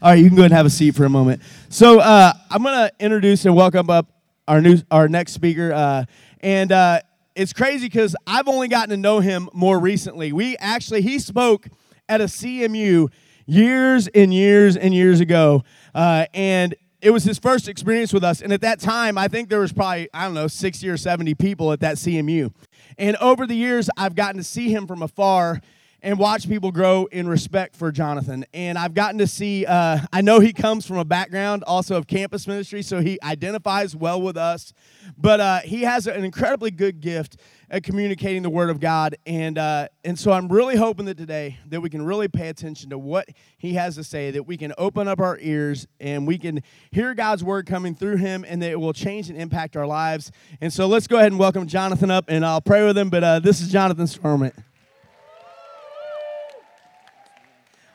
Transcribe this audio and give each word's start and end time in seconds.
All 0.00 0.10
right, 0.10 0.18
you 0.20 0.28
can 0.28 0.36
go 0.36 0.42
ahead 0.42 0.52
and 0.52 0.56
have 0.56 0.66
a 0.66 0.70
seat 0.70 0.94
for 0.94 1.04
a 1.04 1.08
moment. 1.08 1.42
So 1.70 1.98
uh, 1.98 2.32
I'm 2.52 2.62
going 2.62 2.72
to 2.72 2.92
introduce 3.00 3.44
and 3.44 3.56
welcome 3.56 3.90
up 3.90 4.06
our 4.46 4.60
new 4.60 4.78
our 4.92 5.08
next 5.08 5.32
speaker, 5.32 5.72
uh, 5.72 6.04
and 6.38 6.70
uh, 6.70 7.00
it's 7.34 7.52
crazy 7.52 7.86
because 7.86 8.14
I've 8.24 8.46
only 8.46 8.68
gotten 8.68 8.90
to 8.90 8.96
know 8.96 9.18
him 9.18 9.48
more 9.52 9.76
recently. 9.80 10.32
We 10.32 10.56
actually 10.58 11.02
he 11.02 11.18
spoke 11.18 11.66
at 12.08 12.20
a 12.20 12.26
CMU 12.26 13.08
years 13.46 14.06
and 14.06 14.32
years 14.32 14.76
and 14.76 14.94
years 14.94 15.18
ago, 15.18 15.64
uh, 15.96 16.26
and 16.32 16.76
it 17.02 17.10
was 17.10 17.24
his 17.24 17.40
first 17.40 17.68
experience 17.68 18.12
with 18.12 18.22
us. 18.22 18.40
And 18.40 18.52
at 18.52 18.60
that 18.60 18.78
time, 18.78 19.18
I 19.18 19.26
think 19.26 19.48
there 19.48 19.58
was 19.58 19.72
probably 19.72 20.08
I 20.14 20.26
don't 20.26 20.34
know 20.34 20.46
sixty 20.46 20.88
or 20.88 20.96
seventy 20.96 21.34
people 21.34 21.72
at 21.72 21.80
that 21.80 21.96
CMU, 21.96 22.52
and 22.98 23.16
over 23.16 23.48
the 23.48 23.56
years, 23.56 23.90
I've 23.96 24.14
gotten 24.14 24.36
to 24.36 24.44
see 24.44 24.72
him 24.72 24.86
from 24.86 25.02
afar 25.02 25.60
and 26.02 26.18
watch 26.18 26.48
people 26.48 26.70
grow 26.70 27.06
in 27.06 27.28
respect 27.28 27.74
for 27.74 27.90
Jonathan. 27.90 28.44
And 28.54 28.78
I've 28.78 28.94
gotten 28.94 29.18
to 29.18 29.26
see, 29.26 29.66
uh, 29.66 29.98
I 30.12 30.20
know 30.20 30.38
he 30.38 30.52
comes 30.52 30.86
from 30.86 30.98
a 30.98 31.04
background 31.04 31.64
also 31.66 31.96
of 31.96 32.06
campus 32.06 32.46
ministry, 32.46 32.82
so 32.82 33.00
he 33.00 33.18
identifies 33.22 33.96
well 33.96 34.22
with 34.22 34.36
us. 34.36 34.72
But 35.16 35.40
uh, 35.40 35.60
he 35.60 35.82
has 35.82 36.06
an 36.06 36.24
incredibly 36.24 36.70
good 36.70 37.00
gift 37.00 37.36
at 37.70 37.82
communicating 37.82 38.42
the 38.42 38.50
Word 38.50 38.70
of 38.70 38.80
God. 38.80 39.16
And, 39.26 39.58
uh, 39.58 39.88
and 40.04 40.18
so 40.18 40.32
I'm 40.32 40.48
really 40.48 40.76
hoping 40.76 41.06
that 41.06 41.18
today 41.18 41.58
that 41.66 41.80
we 41.80 41.90
can 41.90 42.02
really 42.02 42.28
pay 42.28 42.48
attention 42.48 42.90
to 42.90 42.98
what 42.98 43.28
he 43.58 43.74
has 43.74 43.96
to 43.96 44.04
say, 44.04 44.30
that 44.30 44.44
we 44.44 44.56
can 44.56 44.72
open 44.78 45.08
up 45.08 45.20
our 45.20 45.36
ears 45.40 45.86
and 46.00 46.26
we 46.26 46.38
can 46.38 46.62
hear 46.92 47.14
God's 47.14 47.42
Word 47.42 47.66
coming 47.66 47.94
through 47.94 48.16
him 48.16 48.44
and 48.46 48.62
that 48.62 48.70
it 48.70 48.80
will 48.80 48.92
change 48.92 49.30
and 49.30 49.38
impact 49.38 49.76
our 49.76 49.86
lives. 49.86 50.30
And 50.60 50.72
so 50.72 50.86
let's 50.86 51.08
go 51.08 51.16
ahead 51.16 51.32
and 51.32 51.38
welcome 51.38 51.66
Jonathan 51.66 52.10
up 52.10 52.26
and 52.28 52.46
I'll 52.46 52.60
pray 52.60 52.86
with 52.86 52.96
him. 52.96 53.10
But 53.10 53.24
uh, 53.24 53.40
this 53.40 53.60
is 53.60 53.70
Jonathan 53.70 54.06
Stormont. 54.06 54.54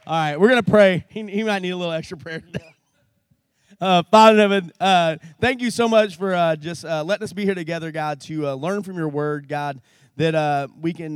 All 0.05 0.13
right, 0.13 0.38
we're 0.38 0.49
going 0.49 0.62
to 0.62 0.70
pray. 0.70 1.05
He, 1.07 1.23
he 1.23 1.43
might 1.43 1.62
need 1.62 1.70
a 1.70 1.77
little 1.77 1.93
extra 1.93 2.17
prayer 2.17 2.41
today. 2.41 2.75
Uh, 3.80 4.03
Father 4.03 4.38
Heaven, 4.38 4.70
uh, 4.77 5.16
thank 5.39 5.61
you 5.61 5.71
so 5.71 5.88
much 5.88 6.17
for 6.17 6.33
uh, 6.33 6.58
just 6.58 6.83
uh, 6.83 7.05
letting 7.05 7.23
us 7.23 7.31
be 7.31 7.45
here 7.45 7.55
together, 7.55 7.89
God, 7.89 8.19
to 8.22 8.47
uh, 8.47 8.53
learn 8.53 8.83
from 8.83 8.97
your 8.97 9.08
word, 9.08 9.47
God, 9.47 9.80
that 10.17 10.36
uh, 10.36 10.67
we 10.81 10.92
can 10.92 11.16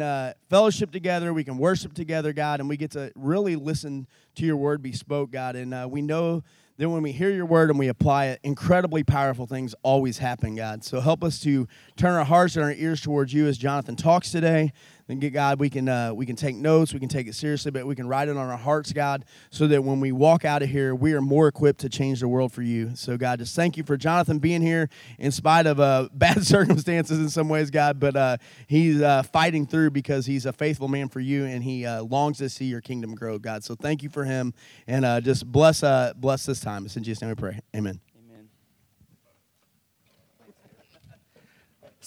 fellowship 0.50 0.92
together, 0.92 1.34
we 1.34 1.44
can 1.44 1.58
worship 1.58 1.94
together, 1.94 2.32
God, 2.32 2.62
and 2.62 2.70
we 2.70 2.78
get 2.78 2.92
to 2.92 3.12
really 3.16 3.58
listen 3.58 4.08
to 4.36 4.46
your 4.46 4.56
word 4.56 4.82
be 4.82 4.94
spoke, 4.94 5.32
God. 5.32 5.58
And 5.58 5.92
we 5.92 6.02
know 6.02 6.44
that 6.78 6.90
when 6.90 7.04
we 7.04 7.12
hear 7.12 7.30
your 7.30 7.46
word 7.46 7.70
and 7.70 7.78
we 7.78 7.90
apply 7.90 8.28
it, 8.28 8.40
incredibly 8.44 9.04
powerful 9.04 9.48
things 9.48 9.76
always 9.84 10.20
happen, 10.20 10.56
God. 10.56 10.86
So 10.86 11.02
help 11.02 11.26
us 11.26 11.40
to 11.42 11.68
turn 11.98 12.14
our 12.14 12.24
hearts 12.24 12.56
and 12.56 12.64
our 12.64 12.72
ears 12.72 13.02
towards 13.02 13.34
you 13.34 13.48
as 13.48 13.58
Jonathan 13.58 13.98
talks 13.98 14.32
today 14.32 14.72
then 15.08 15.20
get 15.20 15.32
God, 15.32 15.60
we 15.60 15.70
can 15.70 15.88
uh, 15.88 16.14
we 16.14 16.26
can 16.26 16.36
take 16.36 16.56
notes, 16.56 16.94
we 16.94 17.00
can 17.00 17.10
take 17.10 17.28
it 17.28 17.36
seriously, 17.36 17.72
but 17.72 17.86
we 17.88 17.96
can 17.96 18.08
write 18.08 18.28
it 18.28 18.38
on 18.38 18.50
our 18.50 18.58
hearts, 18.58 18.92
God, 18.92 19.26
so 19.50 19.68
that 19.68 19.84
when 19.84 20.00
we 20.00 20.12
walk 20.12 20.46
out 20.46 20.62
of 20.62 20.70
here, 20.70 20.94
we 20.94 21.14
are 21.14 21.22
more 21.22 21.48
equipped 21.48 21.80
to 21.82 21.90
change 21.90 22.20
the 22.20 22.28
world 22.28 22.52
for 22.52 22.62
you. 22.62 22.96
So 22.96 23.18
God, 23.18 23.40
just 23.40 23.56
thank 23.56 23.78
you 23.78 23.84
for 23.84 23.96
Jonathan 23.96 24.40
being 24.40 24.62
here 24.62 24.90
in 25.18 25.32
spite 25.32 25.66
of 25.66 25.80
uh, 25.80 26.10
bad 26.14 26.44
circumstances 26.44 27.20
in 27.20 27.30
some 27.30 27.48
ways, 27.50 27.72
God, 27.72 28.00
but 28.00 28.16
uh, 28.16 28.38
he's 28.68 29.02
uh, 29.02 29.24
fighting 29.24 29.66
through 29.66 29.92
because 29.92 30.26
he's 30.26 30.46
a 30.46 30.54
faithful 30.54 30.88
man 30.88 31.08
for 31.08 31.20
you 31.20 31.46
and 31.46 31.64
he 31.64 31.86
uh, 31.86 32.04
longs 32.04 32.40
to 32.40 32.50
see 32.50 32.66
your 32.66 32.82
kingdom 32.82 33.16
grow, 33.16 33.40
God. 33.40 33.64
So 33.64 33.76
thank 33.76 34.04
you 34.04 34.10
for 34.10 34.26
him 34.26 34.54
and 34.88 35.06
uh, 35.06 35.22
just 35.22 35.50
bless 35.50 35.82
bless 36.18 36.46
this 36.46 36.60
time. 36.60 36.86
It's 36.86 36.98
in 36.98 37.04
Jesus' 37.04 37.22
name 37.22 37.30
we 37.30 37.36
pray. 37.36 37.60
Amen. 37.76 38.02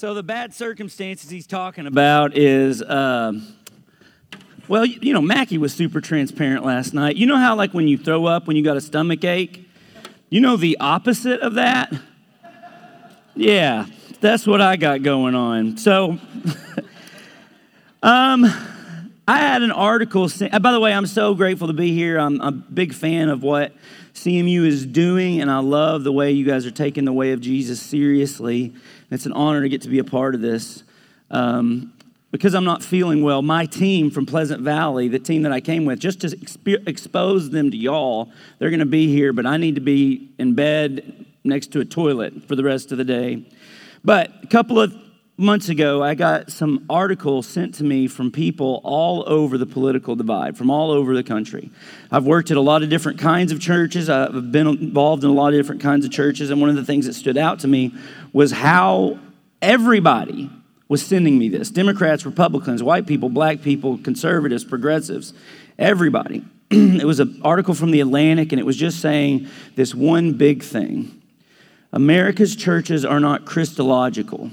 So 0.01 0.15
the 0.15 0.23
bad 0.23 0.55
circumstances 0.55 1.29
he's 1.29 1.47
talking 1.47 1.87
about 1.87 2.35
is, 2.35 2.81
uh, 2.81 3.35
well, 4.67 4.87
you 4.87 5.13
know, 5.13 5.21
Mackie 5.21 5.59
was 5.59 5.75
super 5.75 6.01
transparent 6.01 6.65
last 6.65 6.95
night. 6.95 7.17
You 7.17 7.27
know 7.27 7.37
how, 7.37 7.55
like, 7.55 7.75
when 7.75 7.87
you 7.87 7.99
throw 7.99 8.25
up 8.25 8.47
when 8.47 8.57
you 8.57 8.65
got 8.65 8.79
a 8.79 8.81
stomach 8.81 9.23
ache, 9.25 9.69
you 10.31 10.41
know 10.41 10.57
the 10.57 10.79
opposite 10.81 11.41
of 11.41 11.57
that. 11.57 11.93
Yeah, 13.35 13.85
that's 14.23 14.47
what 14.47 14.63
I 14.63 14.77
got 14.77 15.03
going 15.03 15.35
on. 15.35 15.77
So, 15.77 16.19
um, 18.03 18.47
I 19.29 19.37
had 19.37 19.61
an 19.61 19.71
article. 19.71 20.31
By 20.63 20.73
the 20.73 20.81
way, 20.81 20.95
I'm 20.95 21.05
so 21.05 21.35
grateful 21.35 21.67
to 21.67 21.75
be 21.75 21.93
here. 21.93 22.17
I'm 22.17 22.41
a 22.41 22.53
big 22.53 22.95
fan 22.95 23.29
of 23.29 23.43
what 23.43 23.75
CMU 24.15 24.65
is 24.65 24.87
doing, 24.87 25.43
and 25.43 25.51
I 25.51 25.59
love 25.59 26.05
the 26.05 26.13
way 26.13 26.33
you 26.33 26.47
guys 26.47 26.65
are 26.65 26.71
taking 26.71 27.05
the 27.05 27.13
way 27.13 27.33
of 27.33 27.43
Jesus 27.43 27.83
seriously. 27.83 28.75
It's 29.11 29.27
an 29.27 29.33
honor 29.33 29.63
to 29.63 29.69
get 29.69 29.83
to 29.83 29.89
be 29.89 29.99
a 29.99 30.05
part 30.05 30.35
of 30.35 30.41
this. 30.41 30.85
Um, 31.31 31.93
because 32.31 32.55
I'm 32.55 32.65
not 32.65 32.83
feeling 32.83 33.23
well, 33.23 33.43
my 33.43 33.67
team 33.67 34.11
from 34.11 34.25
Pleasant 34.25 34.63
Valley, 34.63 35.09
the 35.09 35.19
team 35.19 35.43
that 35.43 35.53
I 35.53 35.61
came 35.61 35.85
with, 35.85 35.99
just 35.99 36.21
to 36.21 36.29
exp- 36.29 36.89
expose 36.89 37.51
them 37.51 37.73
to 37.73 37.77
y'all, 37.77 38.31
they're 38.59 38.71
going 38.71 38.81
to 38.81 38.87
be 38.87 39.09
here, 39.09 39.33
but 39.33 39.47
I 39.47 39.57
need 39.57 39.75
to 39.75 39.81
be 39.81 40.31
in 40.39 40.55
bed 40.55 41.27
next 41.43 41.73
to 41.73 41.81
a 41.81 41.85
toilet 41.85 42.45
for 42.47 42.55
the 42.55 42.63
rest 42.63 42.93
of 42.93 42.99
the 42.99 43.05
day. 43.05 43.45
But 44.05 44.33
a 44.45 44.47
couple 44.47 44.79
of 44.79 44.95
months 45.41 45.69
ago, 45.69 46.03
I 46.03 46.15
got 46.15 46.53
some 46.53 46.85
articles 46.89 47.47
sent 47.47 47.75
to 47.77 47.85
me 47.85 48.07
from 48.07 48.31
people 48.31 48.81
all 48.85 49.25
over 49.27 49.59
the 49.59 49.67
political 49.67 50.15
divide, 50.15 50.57
from 50.57 50.71
all 50.71 50.91
over 50.91 51.15
the 51.15 51.23
country. 51.23 51.71
I've 52.11 52.27
worked 52.27 52.51
at 52.51 52.57
a 52.57 52.61
lot 52.61 52.83
of 52.83 52.91
different 52.91 53.19
kinds 53.19 53.51
of 53.51 53.61
churches. 53.61 54.09
I've 54.09 54.53
been 54.53 54.67
involved 54.67 55.25
in 55.25 55.31
a 55.31 55.33
lot 55.33 55.53
of 55.53 55.59
different 55.59 55.81
kinds 55.81 56.05
of 56.05 56.13
churches. 56.13 56.51
And 56.51 56.61
one 56.61 56.71
of 56.71 56.77
the 56.77 56.85
things 56.85 57.07
that 57.07 57.15
stood 57.15 57.37
out 57.37 57.61
to 57.61 57.69
me 57.69 57.95
was 58.33 58.53
how 58.53 59.19
everybody 59.63 60.51
was 60.89 61.05
sending 61.05 61.39
me 61.39 61.49
this 61.49 61.71
Democrats, 61.71 62.27
Republicans, 62.27 62.83
white 62.83 63.07
people, 63.07 63.29
black 63.29 63.63
people, 63.63 63.99
conservatives, 63.99 64.65
progressives, 64.65 65.33
everybody. 65.79 66.45
it 66.71 67.07
was 67.07 67.21
an 67.21 67.41
article 67.43 67.75
from 67.75 67.91
the 67.91 68.01
Atlantic, 68.01 68.53
and 68.53 68.61
it 68.61 68.67
was 68.67 68.77
just 68.77 69.01
saying 69.01 69.49
this 69.77 69.95
one 69.95 70.33
big 70.35 70.63
thing 70.63 71.21
America's 71.93 72.55
churches 72.55 73.05
are 73.05 73.21
not 73.21 73.45
Christological 73.45 74.51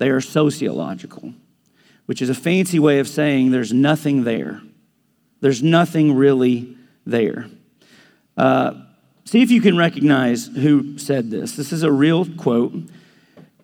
they 0.00 0.08
are 0.08 0.22
sociological, 0.22 1.34
which 2.06 2.22
is 2.22 2.30
a 2.30 2.34
fancy 2.34 2.78
way 2.78 3.00
of 3.00 3.06
saying 3.06 3.50
there's 3.50 3.74
nothing 3.74 4.24
there. 4.24 4.62
There's 5.42 5.62
nothing 5.62 6.14
really 6.14 6.74
there. 7.04 7.50
Uh, 8.34 8.80
see 9.26 9.42
if 9.42 9.50
you 9.50 9.60
can 9.60 9.76
recognize 9.76 10.46
who 10.46 10.96
said 10.96 11.30
this. 11.30 11.54
This 11.54 11.70
is 11.70 11.82
a 11.82 11.92
real 11.92 12.24
quote. 12.24 12.72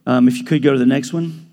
Um, 0.04 0.28
if 0.28 0.36
you 0.36 0.44
could 0.44 0.62
go 0.62 0.74
to 0.74 0.78
the 0.78 0.84
next 0.84 1.14
one. 1.14 1.47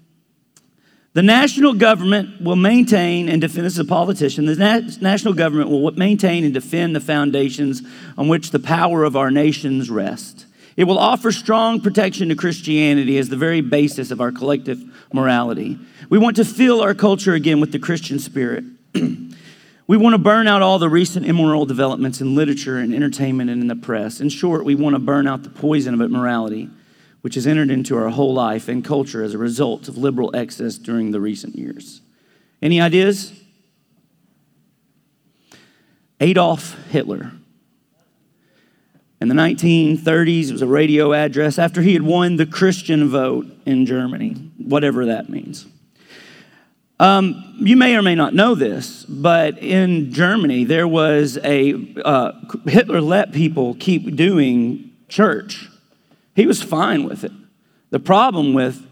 The 1.14 1.24
national 1.24 1.76
government 1.76 2.42
will 2.42 2.58
maintain 2.58 3.30
and 3.30 3.40
defend, 3.40 3.66
this 3.66 3.74
is 3.74 3.80
a 3.80 3.86
politician, 3.86 4.46
the 4.46 4.98
national 5.00 5.34
government 5.34 5.70
will 5.70 5.92
maintain 5.92 6.44
and 6.44 6.54
defend 6.54 6.94
the 6.94 7.00
foundations 7.00 7.84
on 8.18 8.28
which 8.28 8.52
the 8.52 8.60
power 8.60 9.06
of 9.06 9.16
our 9.16 9.32
nations 9.32 9.90
rest. 9.90 10.46
It 10.76 10.86
will 10.86 10.98
offer 10.98 11.32
strong 11.32 11.82
protection 11.82 12.30
to 12.30 12.36
Christianity 12.36 13.18
as 13.18 13.30
the 13.30 13.38
very 13.38 13.62
basis 13.62 14.10
of 14.10 14.20
our 14.20 14.32
collective 14.32 14.84
morality. 15.14 15.78
We 16.10 16.18
want 16.18 16.36
to 16.38 16.46
fill 16.46 16.82
our 16.82 16.96
culture 16.96 17.34
again 17.34 17.60
with 17.60 17.72
the 17.72 17.80
Christian 17.80 18.18
spirit. 18.18 18.64
we 18.94 19.98
want 19.98 20.14
to 20.14 20.18
burn 20.18 20.48
out 20.48 20.64
all 20.64 20.80
the 20.80 20.90
recent 20.90 21.28
immoral 21.28 21.66
developments 21.66 22.22
in 22.22 22.36
literature 22.36 22.78
and 22.78 22.94
entertainment 22.94 23.52
and 23.52 23.62
in 23.62 23.68
the 23.68 23.76
press. 23.76 24.20
In 24.20 24.30
short, 24.30 24.66
we 24.66 24.74
want 24.74 24.96
to 24.96 25.00
burn 25.00 25.28
out 25.28 25.44
the 25.44 25.50
poison 25.50 25.94
of 25.94 26.02
immorality, 26.02 26.70
which 27.22 27.36
has 27.36 27.46
entered 27.46 27.70
into 27.70 27.96
our 27.96 28.10
whole 28.10 28.34
life 28.34 28.68
and 28.68 28.84
culture 28.84 29.24
as 29.24 29.36
a 29.36 29.38
result 29.38 29.88
of 29.88 29.98
liberal 29.98 30.36
excess 30.36 30.78
during 30.78 31.12
the 31.12 31.22
recent 31.22 31.56
years. 31.56 32.02
Any 32.64 32.82
ideas? 32.82 33.40
Adolf 36.20 36.76
Hitler 36.90 37.34
in 39.24 39.30
the 39.30 39.36
1930s, 39.36 40.50
it 40.50 40.52
was 40.52 40.62
a 40.62 40.68
radio 40.68 41.14
address 41.14 41.58
after 41.58 41.82
he 41.82 41.94
had 41.94 42.02
won 42.02 42.36
the 42.36 42.46
Christian 42.46 43.08
vote 43.08 43.46
in 43.66 43.86
Germany, 43.86 44.34
whatever 44.58 45.06
that 45.06 45.30
means. 45.30 45.66
Um, 47.00 47.56
you 47.58 47.78
may 47.78 47.96
or 47.96 48.02
may 48.02 48.16
not 48.16 48.34
know 48.34 48.54
this, 48.54 49.06
but 49.06 49.60
in 49.60 50.12
Germany, 50.12 50.66
there 50.66 50.90
was 50.90 51.38
a, 51.38 51.74
uh, 52.04 52.34
Hitler 52.66 53.00
let 53.00 53.32
people 53.32 53.76
keep 53.76 54.14
doing 54.18 54.92
church. 55.08 55.70
He 56.36 56.46
was 56.46 56.62
fine 56.62 57.06
with 57.06 57.24
it. 57.24 57.32
The 57.92 58.00
problem 58.00 58.54
with 58.54 58.86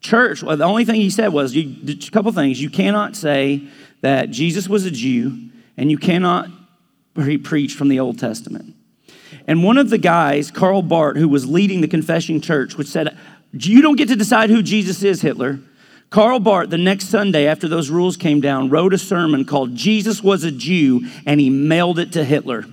church, 0.00 0.42
well, 0.42 0.56
the 0.56 0.64
only 0.64 0.84
thing 0.84 0.96
he 0.96 1.10
said 1.10 1.32
was 1.32 1.54
you, 1.54 1.76
a 1.92 2.10
couple 2.10 2.32
things. 2.32 2.60
You 2.60 2.70
cannot 2.70 3.14
say 3.14 3.68
that 4.00 4.32
Jesus 4.32 4.68
was 4.68 4.84
a 4.84 4.90
Jew, 4.90 5.50
and 5.76 5.92
you 5.92 5.96
cannot 5.96 6.48
preach 7.44 7.74
from 7.74 7.86
the 7.86 8.00
Old 8.00 8.18
Testament. 8.18 8.73
And 9.46 9.62
one 9.62 9.78
of 9.78 9.90
the 9.90 9.98
guys, 9.98 10.50
Karl 10.50 10.82
Barth, 10.82 11.16
who 11.16 11.28
was 11.28 11.46
leading 11.46 11.80
the 11.80 11.88
confessing 11.88 12.40
church, 12.40 12.76
which 12.76 12.88
said, 12.88 13.16
You 13.52 13.82
don't 13.82 13.96
get 13.96 14.08
to 14.08 14.16
decide 14.16 14.50
who 14.50 14.62
Jesus 14.62 15.02
is, 15.02 15.22
Hitler. 15.22 15.60
Karl 16.10 16.38
Barth, 16.38 16.70
the 16.70 16.78
next 16.78 17.08
Sunday 17.08 17.46
after 17.46 17.66
those 17.66 17.90
rules 17.90 18.16
came 18.16 18.40
down, 18.40 18.70
wrote 18.70 18.94
a 18.94 18.98
sermon 18.98 19.44
called 19.44 19.74
Jesus 19.74 20.22
Was 20.22 20.44
a 20.44 20.50
Jew, 20.50 21.08
and 21.26 21.40
he 21.40 21.50
mailed 21.50 21.98
it 21.98 22.12
to 22.12 22.24
Hitler. 22.24 22.64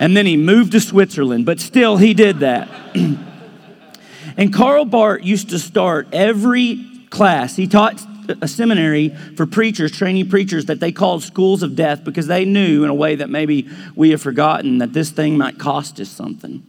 And 0.00 0.16
then 0.16 0.26
he 0.26 0.36
moved 0.36 0.72
to 0.72 0.80
Switzerland, 0.80 1.44
but 1.44 1.58
still 1.58 1.96
he 1.96 2.14
did 2.14 2.38
that. 2.40 2.68
and 4.36 4.52
Karl 4.52 4.84
Barth 4.84 5.24
used 5.24 5.50
to 5.50 5.58
start 5.58 6.08
every 6.12 6.84
class. 7.10 7.56
He 7.56 7.66
taught 7.66 8.00
a 8.40 8.48
seminary 8.48 9.10
for 9.36 9.46
preachers, 9.46 9.92
training 9.92 10.28
preachers 10.28 10.66
that 10.66 10.80
they 10.80 10.92
called 10.92 11.22
schools 11.22 11.62
of 11.62 11.76
death 11.76 12.04
because 12.04 12.26
they 12.26 12.44
knew 12.44 12.84
in 12.84 12.90
a 12.90 12.94
way 12.94 13.16
that 13.16 13.30
maybe 13.30 13.68
we 13.94 14.10
have 14.10 14.22
forgotten 14.22 14.78
that 14.78 14.92
this 14.92 15.10
thing 15.10 15.36
might 15.36 15.58
cost 15.58 15.98
us 16.00 16.08
something. 16.08 16.64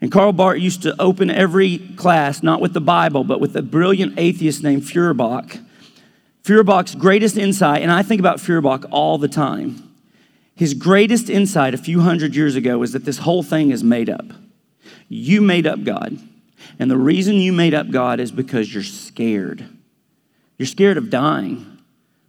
And 0.00 0.12
Karl 0.12 0.32
Barth 0.32 0.60
used 0.60 0.82
to 0.82 0.94
open 1.00 1.30
every 1.30 1.78
class, 1.96 2.42
not 2.42 2.60
with 2.60 2.74
the 2.74 2.80
Bible, 2.80 3.24
but 3.24 3.40
with 3.40 3.56
a 3.56 3.62
brilliant 3.62 4.18
atheist 4.18 4.62
named 4.62 4.86
Feuerbach. 4.86 5.58
Feuerbach's 6.42 6.94
greatest 6.94 7.36
insight, 7.36 7.82
and 7.82 7.90
I 7.90 8.02
think 8.02 8.20
about 8.20 8.40
Feuerbach 8.40 8.84
all 8.90 9.18
the 9.18 9.28
time, 9.28 9.86
his 10.54 10.74
greatest 10.74 11.28
insight 11.28 11.74
a 11.74 11.78
few 11.78 12.00
hundred 12.00 12.34
years 12.34 12.56
ago 12.56 12.78
was 12.78 12.92
that 12.92 13.04
this 13.04 13.18
whole 13.18 13.42
thing 13.42 13.70
is 13.70 13.84
made 13.84 14.08
up. 14.08 14.24
You 15.08 15.42
made 15.42 15.66
up 15.66 15.84
God. 15.84 16.18
And 16.78 16.90
the 16.90 16.96
reason 16.96 17.34
you 17.36 17.52
made 17.52 17.74
up 17.74 17.90
God 17.90 18.20
is 18.20 18.32
because 18.32 18.72
you're 18.72 18.82
scared. 18.82 19.66
You're 20.58 20.66
scared 20.66 20.96
of 20.96 21.10
dying. 21.10 21.78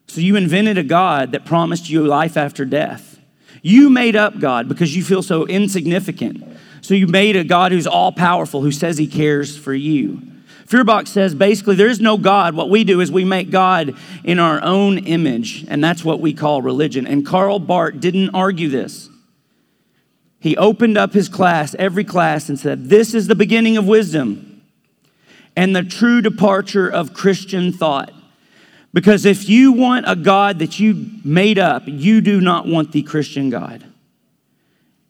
So 0.07 0.21
you 0.21 0.35
invented 0.35 0.77
a 0.77 0.83
God 0.83 1.31
that 1.31 1.45
promised 1.45 1.89
you 1.89 2.06
life 2.06 2.38
after 2.38 2.65
death. 2.65 3.19
You 3.62 3.89
made 3.89 4.15
up 4.15 4.39
God 4.39 4.68
because 4.68 4.95
you 4.95 5.03
feel 5.03 5.21
so 5.21 5.45
insignificant. 5.45 6.44
So 6.81 6.94
you 6.94 7.07
made 7.07 7.35
a 7.35 7.44
God 7.44 7.71
who's 7.71 7.88
all 7.88 8.12
powerful, 8.12 8.62
who 8.62 8.71
says 8.71 8.97
he 8.97 9.07
cares 9.07 9.57
for 9.57 9.74
you. 9.74 10.21
Feuerbach 10.65 11.07
says 11.07 11.33
basically 11.33 11.75
there 11.75 11.89
is 11.89 12.00
no 12.00 12.18
God. 12.18 12.56
What 12.56 12.69
we 12.69 12.83
do 12.83 13.00
is 13.00 13.12
we 13.12 13.25
make 13.25 13.50
God 13.50 13.95
in 14.24 14.39
our 14.39 14.62
own 14.63 14.97
image, 15.00 15.65
and 15.69 15.83
that's 15.83 16.03
what 16.03 16.19
we 16.19 16.33
call 16.33 16.62
religion. 16.62 17.07
And 17.07 17.25
Karl 17.25 17.59
Barth 17.59 18.00
didn't 18.00 18.31
argue 18.31 18.69
this. 18.69 19.09
He 20.39 20.56
opened 20.56 20.97
up 20.97 21.13
his 21.13 21.30
class, 21.30 21.75
every 21.80 22.03
class, 22.03 22.47
and 22.47 22.59
said, 22.59 22.89
This 22.89 23.13
is 23.13 23.27
the 23.27 23.35
beginning 23.35 23.75
of 23.77 23.88
wisdom 23.88 24.62
and 25.56 25.75
the 25.75 25.83
true 25.83 26.21
departure 26.21 26.88
of 26.88 27.13
Christian 27.13 27.73
thought. 27.73 28.13
Because 28.97 29.25
if 29.25 29.47
you 29.47 29.73
want 29.73 30.09
a 30.09 30.15
God 30.15 30.57
that 30.57 30.79
you 30.79 31.11
made 31.23 31.59
up, 31.59 31.83
you 31.85 32.19
do 32.19 32.41
not 32.41 32.65
want 32.65 32.94
the 32.94 33.03
Christian 33.03 33.51
God. 33.51 33.85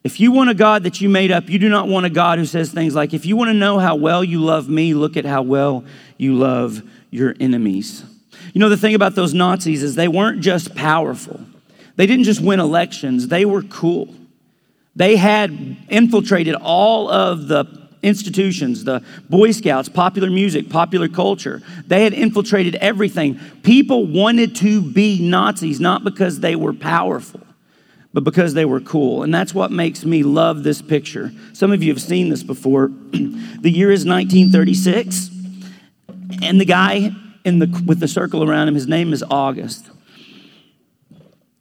If 0.04 0.20
you 0.20 0.34
want 0.34 0.50
a 0.50 0.54
God 0.54 0.84
that 0.84 1.00
you 1.00 1.08
made 1.08 1.32
up, 1.32 1.50
you 1.50 1.58
do 1.58 1.70
not 1.70 1.88
want 1.88 2.06
a 2.06 2.10
God 2.10 2.38
who 2.38 2.44
says 2.44 2.70
things 2.70 2.96
like, 2.96 3.14
If 3.14 3.26
you 3.26 3.38
want 3.38 3.48
to 3.48 3.54
know 3.54 3.80
how 3.80 3.96
well 3.96 4.26
you 4.26 4.42
love 4.42 4.68
me, 4.68 4.94
look 4.94 5.16
at 5.16 5.24
how 5.24 5.42
well 5.42 5.86
you 6.18 6.36
love 6.36 6.82
your 7.12 7.34
enemies. 7.40 8.04
You 8.54 8.60
know, 8.60 8.68
the 8.68 8.76
thing 8.76 8.94
about 8.94 9.16
those 9.16 9.34
Nazis 9.34 9.82
is 9.82 9.96
they 9.96 10.10
weren't 10.10 10.42
just 10.42 10.76
powerful, 10.76 11.40
they 11.96 12.08
didn't 12.08 12.26
just 12.26 12.42
win 12.42 12.60
elections, 12.60 13.30
they 13.30 13.46
were 13.46 13.64
cool. 13.64 14.14
They 14.98 15.16
had 15.16 15.78
infiltrated 15.88 16.56
all 16.56 17.10
of 17.10 17.48
the 17.48 17.87
institutions, 18.08 18.84
the 18.84 19.04
Boy 19.30 19.52
Scouts, 19.52 19.90
popular 19.90 20.30
music, 20.30 20.70
popular 20.70 21.08
culture. 21.08 21.62
They 21.86 22.04
had 22.04 22.14
infiltrated 22.14 22.76
everything. 22.76 23.40
People 23.64 24.08
wanted 24.08 24.56
to 24.58 24.82
be 24.82 25.28
Nazis, 25.28 25.80
not 25.80 26.04
because 26.04 26.40
they 26.40 26.56
were 26.56 26.74
powerful, 26.74 27.42
but 28.14 28.24
because 28.24 28.54
they 28.54 28.66
were 28.66 28.82
cool. 28.82 29.24
And 29.24 29.34
that's 29.34 29.54
what 29.54 29.72
makes 29.72 30.06
me 30.06 30.24
love 30.24 30.64
this 30.64 30.82
picture. 30.82 31.32
Some 31.54 31.72
of 31.72 31.84
you 31.84 31.92
have 31.92 32.02
seen 32.02 32.30
this 32.30 32.44
before. 32.44 32.88
the 33.12 33.70
year 33.70 33.92
is 33.92 34.06
1936, 34.06 35.30
and 36.42 36.60
the 36.60 36.66
guy 36.66 37.12
in 37.44 37.60
the, 37.60 37.84
with 37.86 38.00
the 38.00 38.08
circle 38.08 38.44
around 38.44 38.68
him, 38.68 38.76
his 38.76 38.88
name 38.88 39.14
is 39.14 39.24
August. 39.30 39.90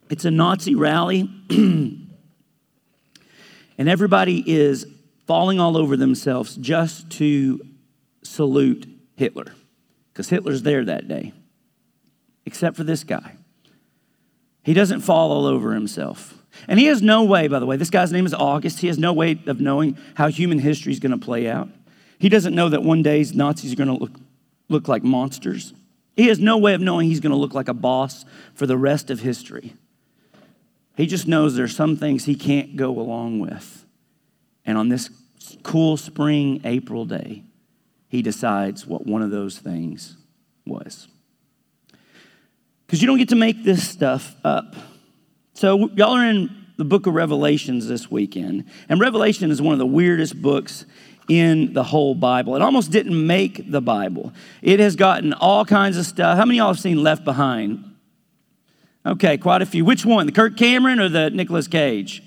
It's 0.09 0.25
a 0.25 0.31
Nazi 0.31 0.75
rally. 0.75 1.29
And 3.79 3.89
everybody 3.89 4.43
is 4.47 4.87
falling 5.27 5.61
all 5.61 5.77
over 5.77 5.97
themselves 5.97 6.57
just 6.57 7.11
to 7.11 7.61
salute 8.23 8.87
Hitler, 9.17 9.55
because 10.13 10.29
Hitler's 10.29 10.63
there 10.63 10.85
that 10.85 11.09
day, 11.09 11.33
except 12.45 12.77
for 12.77 12.85
this 12.85 13.05
guy. 13.05 13.37
He 14.63 14.75
doesn't 14.75 15.01
fall 15.01 15.31
all 15.31 15.47
over 15.47 15.73
himself. 15.73 16.35
And 16.67 16.79
he 16.79 16.87
has 16.87 17.03
no 17.03 17.23
way, 17.23 17.49
by 17.49 17.59
the 17.59 17.67
way, 17.67 17.77
this 17.77 17.91
guy's 17.91 18.13
name 18.13 18.27
is 18.27 18.35
August. 18.35 18.81
He 18.81 18.87
has 18.87 18.99
no 18.99 19.13
way 19.13 19.39
of 19.47 19.61
knowing 19.61 19.99
how 20.15 20.29
human 20.29 20.59
history 20.59 20.93
is 20.93 20.99
going 20.99 21.13
to 21.13 21.25
play 21.25 21.49
out. 21.49 21.69
He 22.19 22.29
doesn't 22.29 22.55
know 22.55 22.69
that 22.71 22.83
one 22.83 23.03
day 23.03 23.25
Nazis 23.35 23.73
are 23.73 23.77
going 23.77 23.89
to 23.89 23.95
look, 23.95 24.19
look 24.69 24.89
like 24.89 25.05
monsters. 25.05 25.75
He 26.17 26.29
has 26.29 26.39
no 26.39 26.57
way 26.57 26.73
of 26.75 26.81
knowing 26.81 27.09
he's 27.09 27.21
going 27.21 27.33
to 27.33 27.37
look 27.37 27.53
like 27.53 27.69
a 27.69 27.75
boss 27.75 28.25
for 28.55 28.67
the 28.67 28.79
rest 28.79 29.11
of 29.11 29.21
history. 29.21 29.75
He 30.97 31.07
just 31.07 31.29
knows 31.29 31.55
there's 31.55 31.77
some 31.77 31.97
things 31.97 32.25
he 32.25 32.35
can't 32.35 32.75
go 32.75 32.89
along 32.99 33.39
with. 33.39 33.86
And 34.67 34.77
on 34.77 34.89
this 34.89 35.09
cool 35.63 35.97
spring 35.97 36.61
April 36.65 37.05
day, 37.05 37.45
he 38.09 38.21
decides 38.21 38.87
what 38.87 39.07
one 39.07 39.23
of 39.23 39.31
those 39.31 39.59
things 39.59 40.17
was. 40.67 41.09
Because 42.87 43.01
you 43.01 43.07
don't 43.07 43.19
get 43.19 43.31
to 43.31 43.37
make 43.37 43.65
this 43.65 43.89
stuff 43.89 44.35
up. 44.45 44.77
So, 45.55 45.89
y'all 45.91 46.17
are 46.17 46.25
in 46.25 46.67
the 46.77 46.85
book 46.85 47.07
of 47.07 47.15
Revelations 47.15 47.89
this 47.89 48.11
weekend. 48.11 48.65
And 48.89 49.01
Revelation 49.01 49.51
is 49.51 49.63
one 49.63 49.73
of 49.73 49.79
the 49.79 49.87
weirdest 49.87 50.41
books 50.41 50.85
in 51.29 51.73
the 51.73 51.83
whole 51.83 52.15
Bible. 52.15 52.55
It 52.55 52.63
almost 52.63 52.91
didn't 52.91 53.27
make 53.27 53.71
the 53.71 53.81
Bible. 53.81 54.33
It 54.63 54.79
has 54.81 54.95
gotten 54.95 55.33
all 55.33 55.65
kinds 55.65 55.97
of 55.97 56.07
stuff. 56.07 56.37
How 56.37 56.45
many 56.45 56.59
of 56.59 56.65
y'all 56.65 56.73
have 56.75 56.81
seen 56.81 57.03
Left 57.03 57.25
Behind? 57.25 57.97
Okay, 59.05 59.39
quite 59.39 59.63
a 59.63 59.67
few. 59.67 59.85
Which 59.85 60.05
one, 60.05 60.27
the 60.27 60.33
Kirk 60.33 60.57
Cameron 60.57 61.01
or 61.01 61.09
the 61.09 61.31
Nicolas 61.31 61.69
Cage? 61.69 62.23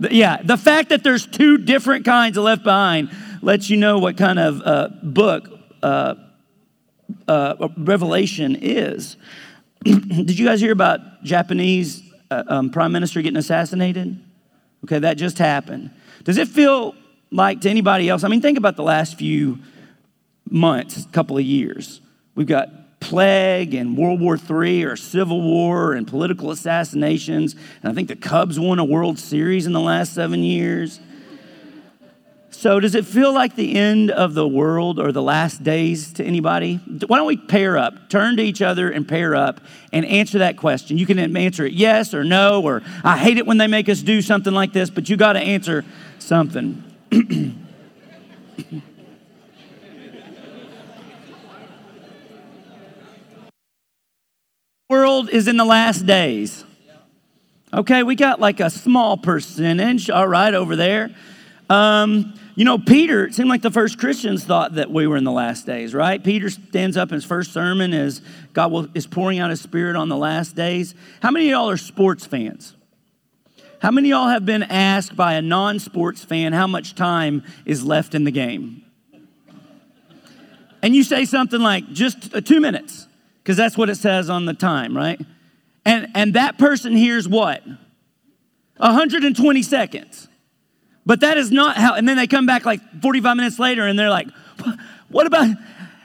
Yeah, 0.00 0.40
the 0.42 0.56
fact 0.56 0.88
that 0.88 1.04
there's 1.04 1.26
two 1.26 1.58
different 1.58 2.04
kinds 2.04 2.38
of 2.38 2.44
Left 2.44 2.64
Behind 2.64 3.10
lets 3.42 3.68
you 3.68 3.76
know 3.76 3.98
what 3.98 4.16
kind 4.16 4.38
of 4.38 4.62
uh, 4.64 4.88
book 5.02 5.48
uh, 5.82 6.14
uh, 7.28 7.68
Revelation 7.76 8.56
is. 8.56 9.16
Did 9.84 10.38
you 10.38 10.46
guys 10.46 10.60
hear 10.60 10.72
about 10.72 11.22
Japanese 11.22 12.02
uh, 12.30 12.44
um, 12.46 12.70
prime 12.70 12.92
minister 12.92 13.20
getting 13.20 13.36
assassinated? 13.36 14.22
Okay, 14.84 14.98
that 15.00 15.18
just 15.18 15.38
happened. 15.38 15.90
Does 16.24 16.38
it 16.38 16.48
feel 16.48 16.94
like 17.30 17.60
to 17.62 17.70
anybody 17.70 18.08
else? 18.08 18.24
I 18.24 18.28
mean, 18.28 18.40
think 18.40 18.56
about 18.58 18.76
the 18.76 18.82
last 18.82 19.18
few 19.18 19.58
months, 20.48 21.06
couple 21.12 21.36
of 21.36 21.44
years. 21.44 22.00
We've 22.34 22.46
got 22.46 22.68
plague 23.00 23.74
and 23.74 23.96
World 23.96 24.20
War 24.20 24.36
III 24.36 24.84
or 24.84 24.96
Civil 24.96 25.42
War 25.42 25.94
and 25.94 26.06
political 26.06 26.50
assassinations. 26.50 27.56
And 27.82 27.90
I 27.90 27.94
think 27.94 28.08
the 28.08 28.16
Cubs 28.16 28.60
won 28.60 28.78
a 28.78 28.84
World 28.84 29.18
Series 29.18 29.66
in 29.66 29.72
the 29.72 29.80
last 29.80 30.14
seven 30.14 30.44
years. 30.44 31.00
So, 32.50 32.78
does 32.78 32.94
it 32.94 33.06
feel 33.06 33.32
like 33.32 33.56
the 33.56 33.74
end 33.74 34.10
of 34.10 34.34
the 34.34 34.46
world 34.46 34.98
or 34.98 35.12
the 35.12 35.22
last 35.22 35.62
days 35.62 36.12
to 36.14 36.24
anybody? 36.24 36.76
Why 37.06 37.16
don't 37.16 37.26
we 37.26 37.38
pair 37.38 37.78
up, 37.78 38.10
turn 38.10 38.36
to 38.36 38.42
each 38.42 38.60
other 38.60 38.90
and 38.90 39.08
pair 39.08 39.34
up 39.34 39.62
and 39.94 40.04
answer 40.04 40.40
that 40.40 40.58
question? 40.58 40.98
You 40.98 41.06
can 41.06 41.36
answer 41.38 41.64
it 41.64 41.72
yes 41.72 42.12
or 42.12 42.22
no, 42.22 42.60
or 42.62 42.82
I 43.02 43.16
hate 43.16 43.38
it 43.38 43.46
when 43.46 43.56
they 43.56 43.66
make 43.66 43.88
us 43.88 44.02
do 44.02 44.20
something 44.20 44.52
like 44.52 44.74
this, 44.74 44.90
but 44.90 45.08
you 45.08 45.16
got 45.16 45.32
to 45.34 45.40
answer 45.40 45.86
something. 46.18 46.84
world 55.10 55.30
is 55.30 55.48
in 55.48 55.56
the 55.56 55.64
last 55.64 56.06
days. 56.06 56.64
Okay, 57.74 58.04
we 58.04 58.14
got 58.14 58.40
like 58.40 58.60
a 58.60 58.70
small 58.70 59.16
percentage, 59.16 60.08
all 60.08 60.28
right, 60.28 60.54
over 60.54 60.76
there. 60.76 61.10
Um, 61.68 62.34
you 62.54 62.64
know, 62.64 62.78
Peter, 62.78 63.26
it 63.26 63.34
seemed 63.34 63.48
like 63.48 63.62
the 63.62 63.72
first 63.72 63.98
Christians 63.98 64.44
thought 64.44 64.74
that 64.74 64.90
we 64.90 65.08
were 65.08 65.16
in 65.16 65.24
the 65.24 65.32
last 65.32 65.66
days, 65.66 65.94
right? 65.94 66.22
Peter 66.22 66.48
stands 66.48 66.96
up 66.96 67.08
in 67.10 67.14
his 67.14 67.24
first 67.24 67.52
sermon 67.52 67.92
as 67.92 68.22
God 68.52 68.70
will, 68.70 68.88
is 68.94 69.06
pouring 69.06 69.40
out 69.40 69.50
his 69.50 69.60
spirit 69.60 69.96
on 69.96 70.08
the 70.08 70.16
last 70.16 70.54
days. 70.54 70.94
How 71.22 71.32
many 71.32 71.46
of 71.46 71.50
y'all 71.50 71.70
are 71.70 71.76
sports 71.76 72.24
fans? 72.24 72.76
How 73.80 73.90
many 73.90 74.12
of 74.12 74.18
y'all 74.18 74.28
have 74.28 74.46
been 74.46 74.62
asked 74.62 75.16
by 75.16 75.34
a 75.34 75.42
non 75.42 75.80
sports 75.80 76.24
fan 76.24 76.52
how 76.52 76.68
much 76.68 76.94
time 76.94 77.42
is 77.64 77.84
left 77.84 78.14
in 78.14 78.24
the 78.24 78.30
game? 78.30 78.84
And 80.82 80.94
you 80.94 81.02
say 81.02 81.24
something 81.24 81.60
like, 81.60 81.88
just 81.92 82.32
uh, 82.32 82.40
two 82.40 82.60
minutes 82.60 83.08
because 83.42 83.56
that's 83.56 83.76
what 83.76 83.90
it 83.90 83.96
says 83.96 84.30
on 84.30 84.46
the 84.46 84.54
time, 84.54 84.96
right? 84.96 85.20
And, 85.84 86.08
and 86.14 86.34
that 86.34 86.58
person 86.58 86.94
hears 86.94 87.28
what? 87.28 87.62
120 88.76 89.62
seconds. 89.62 90.28
But 91.06 91.20
that 91.20 91.38
is 91.38 91.50
not 91.50 91.76
how, 91.76 91.94
and 91.94 92.08
then 92.08 92.16
they 92.16 92.26
come 92.26 92.46
back 92.46 92.64
like 92.64 92.80
45 93.02 93.36
minutes 93.36 93.58
later 93.58 93.86
and 93.86 93.98
they're 93.98 94.10
like, 94.10 94.28
what 95.08 95.26
about, 95.26 95.56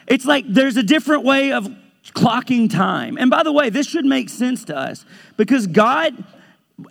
it's 0.08 0.26
like 0.26 0.46
there's 0.48 0.78
a 0.78 0.84
different 0.84 1.24
way 1.24 1.52
of 1.52 1.70
clocking 2.14 2.72
time. 2.72 3.18
And 3.18 3.30
by 3.30 3.44
the 3.44 3.52
way, 3.52 3.70
this 3.70 3.88
should 3.88 4.06
make 4.06 4.30
sense 4.30 4.64
to 4.66 4.78
us 4.78 5.06
because 5.38 5.68
God, 5.68 6.24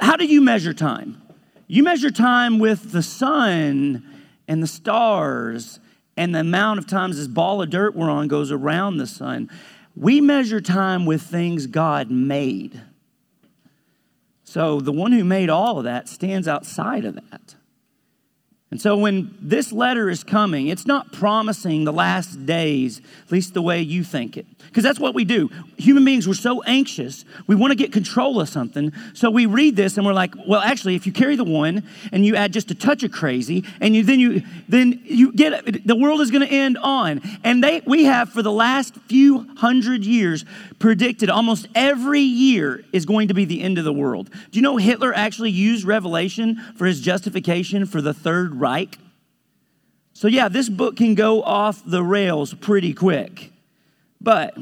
how 0.00 0.16
do 0.16 0.26
you 0.26 0.40
measure 0.40 0.74
time? 0.74 1.20
You 1.66 1.82
measure 1.82 2.10
time 2.10 2.58
with 2.58 2.92
the 2.92 3.02
sun 3.02 4.04
and 4.46 4.62
the 4.62 4.66
stars 4.66 5.80
and 6.16 6.34
the 6.34 6.40
amount 6.40 6.78
of 6.78 6.86
times 6.86 7.16
this 7.16 7.26
ball 7.26 7.62
of 7.62 7.70
dirt 7.70 7.96
we're 7.96 8.10
on 8.10 8.28
goes 8.28 8.52
around 8.52 8.98
the 8.98 9.06
sun. 9.06 9.50
We 9.96 10.20
measure 10.20 10.60
time 10.60 11.06
with 11.06 11.22
things 11.22 11.66
God 11.66 12.10
made. 12.10 12.80
So 14.42 14.80
the 14.80 14.92
one 14.92 15.12
who 15.12 15.24
made 15.24 15.50
all 15.50 15.78
of 15.78 15.84
that 15.84 16.08
stands 16.08 16.46
outside 16.46 17.04
of 17.04 17.14
that. 17.14 17.54
And 18.70 18.80
so 18.80 18.96
when 18.96 19.36
this 19.40 19.72
letter 19.72 20.10
is 20.10 20.24
coming, 20.24 20.66
it's 20.66 20.86
not 20.86 21.12
promising 21.12 21.84
the 21.84 21.92
last 21.92 22.44
days, 22.44 23.00
at 23.24 23.32
least 23.32 23.54
the 23.54 23.62
way 23.62 23.80
you 23.80 24.02
think 24.02 24.36
it. 24.36 24.46
Because 24.66 24.82
that's 24.82 25.00
what 25.00 25.14
we 25.14 25.24
do. 25.24 25.50
Human 25.76 26.04
beings, 26.04 26.26
we're 26.26 26.34
so 26.34 26.62
anxious. 26.62 27.24
We 27.46 27.54
want 27.54 27.70
to 27.70 27.76
get 27.76 27.92
control 27.92 28.40
of 28.40 28.48
something. 28.48 28.92
So 29.12 29.30
we 29.30 29.46
read 29.46 29.76
this 29.76 29.96
and 29.96 30.06
we're 30.06 30.12
like, 30.12 30.34
well, 30.46 30.60
actually, 30.60 30.94
if 30.94 31.06
you 31.06 31.12
carry 31.12 31.36
the 31.36 31.44
one 31.44 31.82
and 32.12 32.24
you 32.24 32.36
add 32.36 32.52
just 32.52 32.70
a 32.70 32.74
touch 32.74 33.02
of 33.02 33.12
crazy, 33.12 33.64
and 33.80 33.94
you 33.94 34.02
then 34.02 34.20
you 34.20 34.42
then 34.68 35.00
you 35.04 35.32
get 35.32 35.86
the 35.86 35.96
world 35.96 36.20
is 36.20 36.30
going 36.30 36.46
to 36.46 36.52
end 36.52 36.78
on. 36.78 37.20
And 37.42 37.62
they 37.62 37.82
we 37.86 38.04
have 38.04 38.30
for 38.30 38.42
the 38.42 38.52
last 38.52 38.96
few 39.08 39.46
hundred 39.56 40.04
years 40.04 40.44
predicted 40.78 41.30
almost 41.30 41.68
every 41.74 42.20
year 42.20 42.84
is 42.92 43.06
going 43.06 43.28
to 43.28 43.34
be 43.34 43.44
the 43.44 43.62
end 43.62 43.78
of 43.78 43.84
the 43.84 43.92
world. 43.92 44.30
Do 44.50 44.58
you 44.58 44.62
know 44.62 44.76
Hitler 44.76 45.14
actually 45.14 45.50
used 45.50 45.84
Revelation 45.84 46.60
for 46.76 46.86
his 46.86 47.00
justification 47.00 47.86
for 47.86 48.00
the 48.00 48.14
Third 48.14 48.60
Reich? 48.60 48.98
So, 50.12 50.28
yeah, 50.28 50.48
this 50.48 50.68
book 50.68 50.96
can 50.96 51.16
go 51.16 51.42
off 51.42 51.82
the 51.84 52.02
rails 52.02 52.54
pretty 52.54 52.94
quick. 52.94 53.50
But 54.24 54.56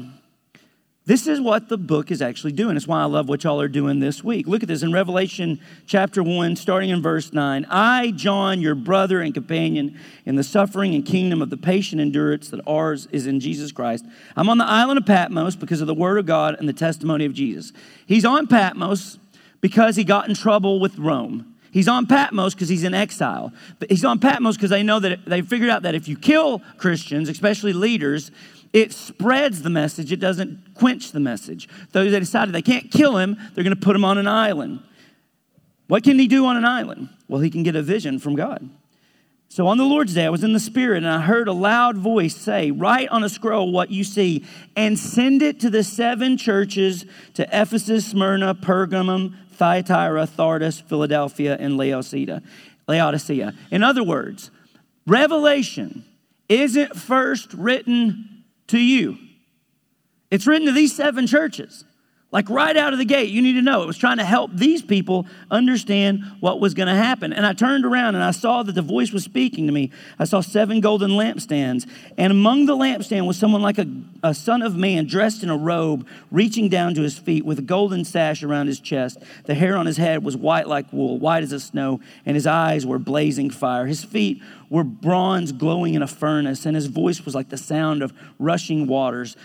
this 1.05 1.25
is 1.25 1.39
what 1.39 1.69
the 1.69 1.77
book 1.77 2.11
is 2.11 2.21
actually 2.21 2.51
doing. 2.51 2.75
It's 2.75 2.87
why 2.87 3.01
I 3.01 3.05
love 3.05 3.29
what 3.29 3.45
y'all 3.45 3.61
are 3.61 3.69
doing 3.69 3.99
this 3.99 4.23
week. 4.23 4.45
Look 4.45 4.61
at 4.61 4.67
this 4.67 4.83
in 4.83 4.91
Revelation 4.91 5.61
chapter 5.87 6.21
1, 6.21 6.57
starting 6.57 6.89
in 6.89 7.01
verse 7.01 7.31
9. 7.31 7.65
I, 7.69 8.11
John, 8.11 8.59
your 8.59 8.75
brother 8.75 9.21
and 9.21 9.33
companion 9.33 9.97
in 10.25 10.35
the 10.35 10.43
suffering 10.43 10.93
and 10.93 11.05
kingdom 11.05 11.41
of 11.41 11.49
the 11.49 11.57
patient 11.57 12.01
endurance 12.01 12.49
that 12.49 12.59
ours 12.67 13.07
is 13.13 13.25
in 13.25 13.39
Jesus 13.39 13.71
Christ. 13.71 14.05
I'm 14.35 14.49
on 14.49 14.57
the 14.57 14.65
island 14.65 14.97
of 14.97 15.05
Patmos 15.05 15.55
because 15.55 15.79
of 15.79 15.87
the 15.87 15.93
word 15.93 16.17
of 16.17 16.25
God 16.25 16.57
and 16.59 16.67
the 16.67 16.73
testimony 16.73 17.23
of 17.23 17.33
Jesus. 17.33 17.71
He's 18.05 18.25
on 18.25 18.47
Patmos 18.47 19.17
because 19.61 19.95
he 19.95 20.03
got 20.03 20.27
in 20.27 20.35
trouble 20.35 20.81
with 20.81 20.97
Rome. 20.97 21.55
He's 21.71 21.87
on 21.87 22.05
Patmos 22.05 22.53
because 22.53 22.69
he's 22.69 22.83
in 22.83 22.93
exile. 22.93 23.51
He's 23.89 24.05
on 24.05 24.19
Patmos 24.19 24.57
because 24.57 24.69
they 24.69 24.83
know 24.83 24.99
that 24.99 25.25
they 25.25 25.41
figured 25.41 25.69
out 25.69 25.81
that 25.81 25.95
if 25.95 26.07
you 26.07 26.15
kill 26.15 26.61
Christians, 26.77 27.29
especially 27.29 27.73
leaders, 27.73 28.29
it 28.73 28.91
spreads 28.91 29.61
the 29.61 29.69
message, 29.69 30.11
it 30.11 30.19
doesn't 30.19 30.73
quench 30.73 31.11
the 31.11 31.19
message. 31.19 31.69
So 31.93 32.03
they 32.03 32.19
decided 32.19 32.53
they 32.53 32.63
can't 32.63 32.91
kill 32.91 33.17
him, 33.17 33.37
they're 33.53 33.63
going 33.63 33.75
to 33.75 33.81
put 33.81 33.95
him 33.95 34.03
on 34.03 34.17
an 34.17 34.27
island. 34.27 34.81
What 35.87 36.03
can 36.03 36.17
he 36.17 36.27
do 36.27 36.47
on 36.47 36.57
an 36.57 36.65
island? 36.65 37.09
Well, 37.27 37.39
he 37.39 37.51
can 37.51 37.61
get 37.61 37.75
a 37.75 37.83
vision 37.83 38.17
from 38.17 38.35
God. 38.35 38.67
So 39.47 39.67
on 39.67 39.77
the 39.77 39.83
Lord's 39.83 40.15
day, 40.15 40.25
I 40.25 40.29
was 40.29 40.43
in 40.43 40.53
the 40.53 40.59
Spirit 40.59 41.03
and 41.03 41.07
I 41.07 41.21
heard 41.21 41.47
a 41.47 41.53
loud 41.53 41.95
voice 41.95 42.35
say, 42.35 42.71
Write 42.71 43.09
on 43.09 43.23
a 43.23 43.29
scroll 43.29 43.71
what 43.71 43.91
you 43.91 44.03
see 44.03 44.43
and 44.75 44.97
send 44.97 45.43
it 45.43 45.59
to 45.59 45.69
the 45.69 45.83
seven 45.83 46.37
churches 46.37 47.05
to 47.35 47.43
Ephesus, 47.43 48.07
Smyrna, 48.07 48.55
Pergamum, 48.55 49.35
Thyatira, 49.51 50.25
Sardis, 50.25 50.79
Philadelphia, 50.79 51.55
and 51.59 51.77
Laodicea. 51.77 52.41
Laodicea. 52.87 53.53
In 53.69 53.83
other 53.83 54.03
words, 54.03 54.49
Revelation 55.05 56.03
isn't 56.49 56.95
first 56.95 57.53
written 57.53 58.32
to 58.67 58.79
you. 58.79 59.17
It's 60.31 60.47
written 60.47 60.67
to 60.67 60.73
these 60.73 60.95
seven 60.95 61.27
churches. 61.27 61.85
Like 62.33 62.49
right 62.49 62.75
out 62.75 62.93
of 62.93 62.99
the 62.99 63.05
gate, 63.05 63.29
you 63.29 63.43
need 63.43 63.53
to 63.53 63.61
know 63.61 63.83
it 63.83 63.85
was 63.85 63.97
trying 63.97 64.17
to 64.17 64.25
help 64.25 64.49
these 64.51 64.81
people 64.81 65.27
understand 65.51 66.23
what 66.39 66.59
was 66.59 66.73
going 66.73 66.87
to 66.87 66.95
happen. 66.95 67.31
And 67.31 67.45
I 67.45 67.53
turned 67.53 67.85
around 67.85 68.15
and 68.15 68.23
I 68.23 68.31
saw 68.31 68.63
that 68.63 68.73
the 68.73 68.81
voice 68.81 69.11
was 69.11 69.23
speaking 69.23 69.67
to 69.67 69.71
me. 69.71 69.91
I 70.17 70.25
saw 70.25 70.41
seven 70.41 70.81
golden 70.81 71.11
lampstands. 71.11 71.87
And 72.17 72.31
among 72.31 72.65
the 72.65 72.75
lampstand 72.75 73.27
was 73.27 73.37
someone 73.37 73.61
like 73.61 73.77
a, 73.77 73.85
a 74.23 74.33
son 74.33 74.63
of 74.63 74.75
man 74.75 75.05
dressed 75.05 75.43
in 75.43 75.51
a 75.51 75.55
robe, 75.55 76.07
reaching 76.31 76.69
down 76.69 76.95
to 76.95 77.03
his 77.03 77.19
feet 77.19 77.45
with 77.45 77.59
a 77.59 77.61
golden 77.61 78.03
sash 78.03 78.41
around 78.41 78.65
his 78.65 78.79
chest. 78.79 79.19
The 79.45 79.53
hair 79.53 79.77
on 79.77 79.85
his 79.85 79.97
head 79.97 80.23
was 80.23 80.35
white 80.35 80.67
like 80.67 80.91
wool, 80.91 81.19
white 81.19 81.43
as 81.43 81.51
the 81.51 81.59
snow, 81.59 81.99
and 82.25 82.33
his 82.33 82.47
eyes 82.47 82.83
were 82.83 82.97
blazing 82.97 83.51
fire. 83.51 83.85
His 83.85 84.03
feet 84.03 84.41
were 84.71 84.83
bronze 84.83 85.51
glowing 85.51 85.93
in 85.93 86.01
a 86.01 86.07
furnace, 86.07 86.65
and 86.65 86.75
his 86.75 86.87
voice 86.87 87.25
was 87.25 87.35
like 87.35 87.49
the 87.49 87.57
sound 87.57 88.01
of 88.01 88.11
rushing 88.39 88.87
waters. 88.87 89.37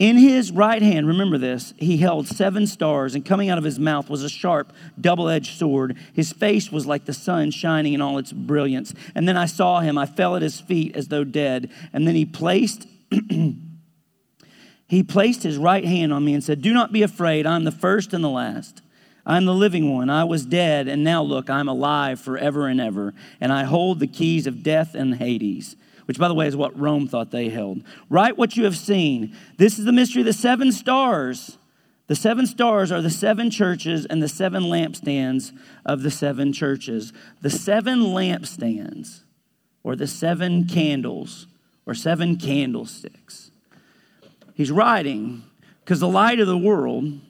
In 0.00 0.16
his 0.16 0.50
right 0.50 0.80
hand, 0.80 1.06
remember 1.06 1.36
this, 1.36 1.74
he 1.76 1.98
held 1.98 2.26
seven 2.26 2.66
stars, 2.66 3.14
and 3.14 3.22
coming 3.22 3.50
out 3.50 3.58
of 3.58 3.64
his 3.64 3.78
mouth 3.78 4.08
was 4.08 4.22
a 4.22 4.30
sharp, 4.30 4.72
double 4.98 5.28
edged 5.28 5.58
sword. 5.58 5.94
His 6.14 6.32
face 6.32 6.72
was 6.72 6.86
like 6.86 7.04
the 7.04 7.12
sun 7.12 7.50
shining 7.50 7.92
in 7.92 8.00
all 8.00 8.16
its 8.16 8.32
brilliance. 8.32 8.94
And 9.14 9.28
then 9.28 9.36
I 9.36 9.44
saw 9.44 9.80
him. 9.80 9.98
I 9.98 10.06
fell 10.06 10.36
at 10.36 10.42
his 10.42 10.58
feet 10.58 10.96
as 10.96 11.08
though 11.08 11.22
dead. 11.22 11.70
And 11.92 12.08
then 12.08 12.14
he 12.14 12.24
placed. 12.24 12.86
he 14.88 15.02
placed 15.02 15.42
his 15.42 15.58
right 15.58 15.84
hand 15.84 16.14
on 16.14 16.24
me 16.24 16.32
and 16.32 16.42
said, 16.42 16.62
Do 16.62 16.72
not 16.72 16.92
be 16.92 17.02
afraid. 17.02 17.46
I'm 17.46 17.64
the 17.64 17.70
first 17.70 18.14
and 18.14 18.24
the 18.24 18.30
last. 18.30 18.80
I'm 19.26 19.44
the 19.44 19.52
living 19.52 19.92
one. 19.92 20.08
I 20.08 20.24
was 20.24 20.46
dead, 20.46 20.88
and 20.88 21.04
now 21.04 21.22
look, 21.22 21.50
I'm 21.50 21.68
alive 21.68 22.18
forever 22.18 22.68
and 22.68 22.80
ever. 22.80 23.12
And 23.38 23.52
I 23.52 23.64
hold 23.64 24.00
the 24.00 24.06
keys 24.06 24.46
of 24.46 24.62
death 24.62 24.94
and 24.94 25.16
Hades 25.16 25.76
which, 26.10 26.18
by 26.18 26.26
the 26.26 26.34
way, 26.34 26.48
is 26.48 26.56
what 26.56 26.76
Rome 26.76 27.06
thought 27.06 27.30
they 27.30 27.50
held. 27.50 27.84
Write 28.08 28.36
what 28.36 28.56
you 28.56 28.64
have 28.64 28.76
seen. 28.76 29.32
This 29.58 29.78
is 29.78 29.84
the 29.84 29.92
mystery 29.92 30.22
of 30.22 30.26
the 30.26 30.32
seven 30.32 30.72
stars. 30.72 31.56
The 32.08 32.16
seven 32.16 32.48
stars 32.48 32.90
are 32.90 33.00
the 33.00 33.10
seven 33.10 33.48
churches 33.48 34.06
and 34.06 34.20
the 34.20 34.26
seven 34.26 34.64
lampstands 34.64 35.52
of 35.86 36.02
the 36.02 36.10
seven 36.10 36.52
churches. 36.52 37.12
The 37.42 37.50
seven 37.50 38.00
lampstands, 38.00 39.20
or 39.84 39.94
the 39.94 40.08
seven 40.08 40.66
candles, 40.66 41.46
or 41.86 41.94
seven 41.94 42.36
candlesticks. 42.38 43.52
He's 44.54 44.72
writing 44.72 45.44
because 45.84 46.00
the 46.00 46.08
light 46.08 46.40
of 46.40 46.48
the 46.48 46.58
world 46.58 47.20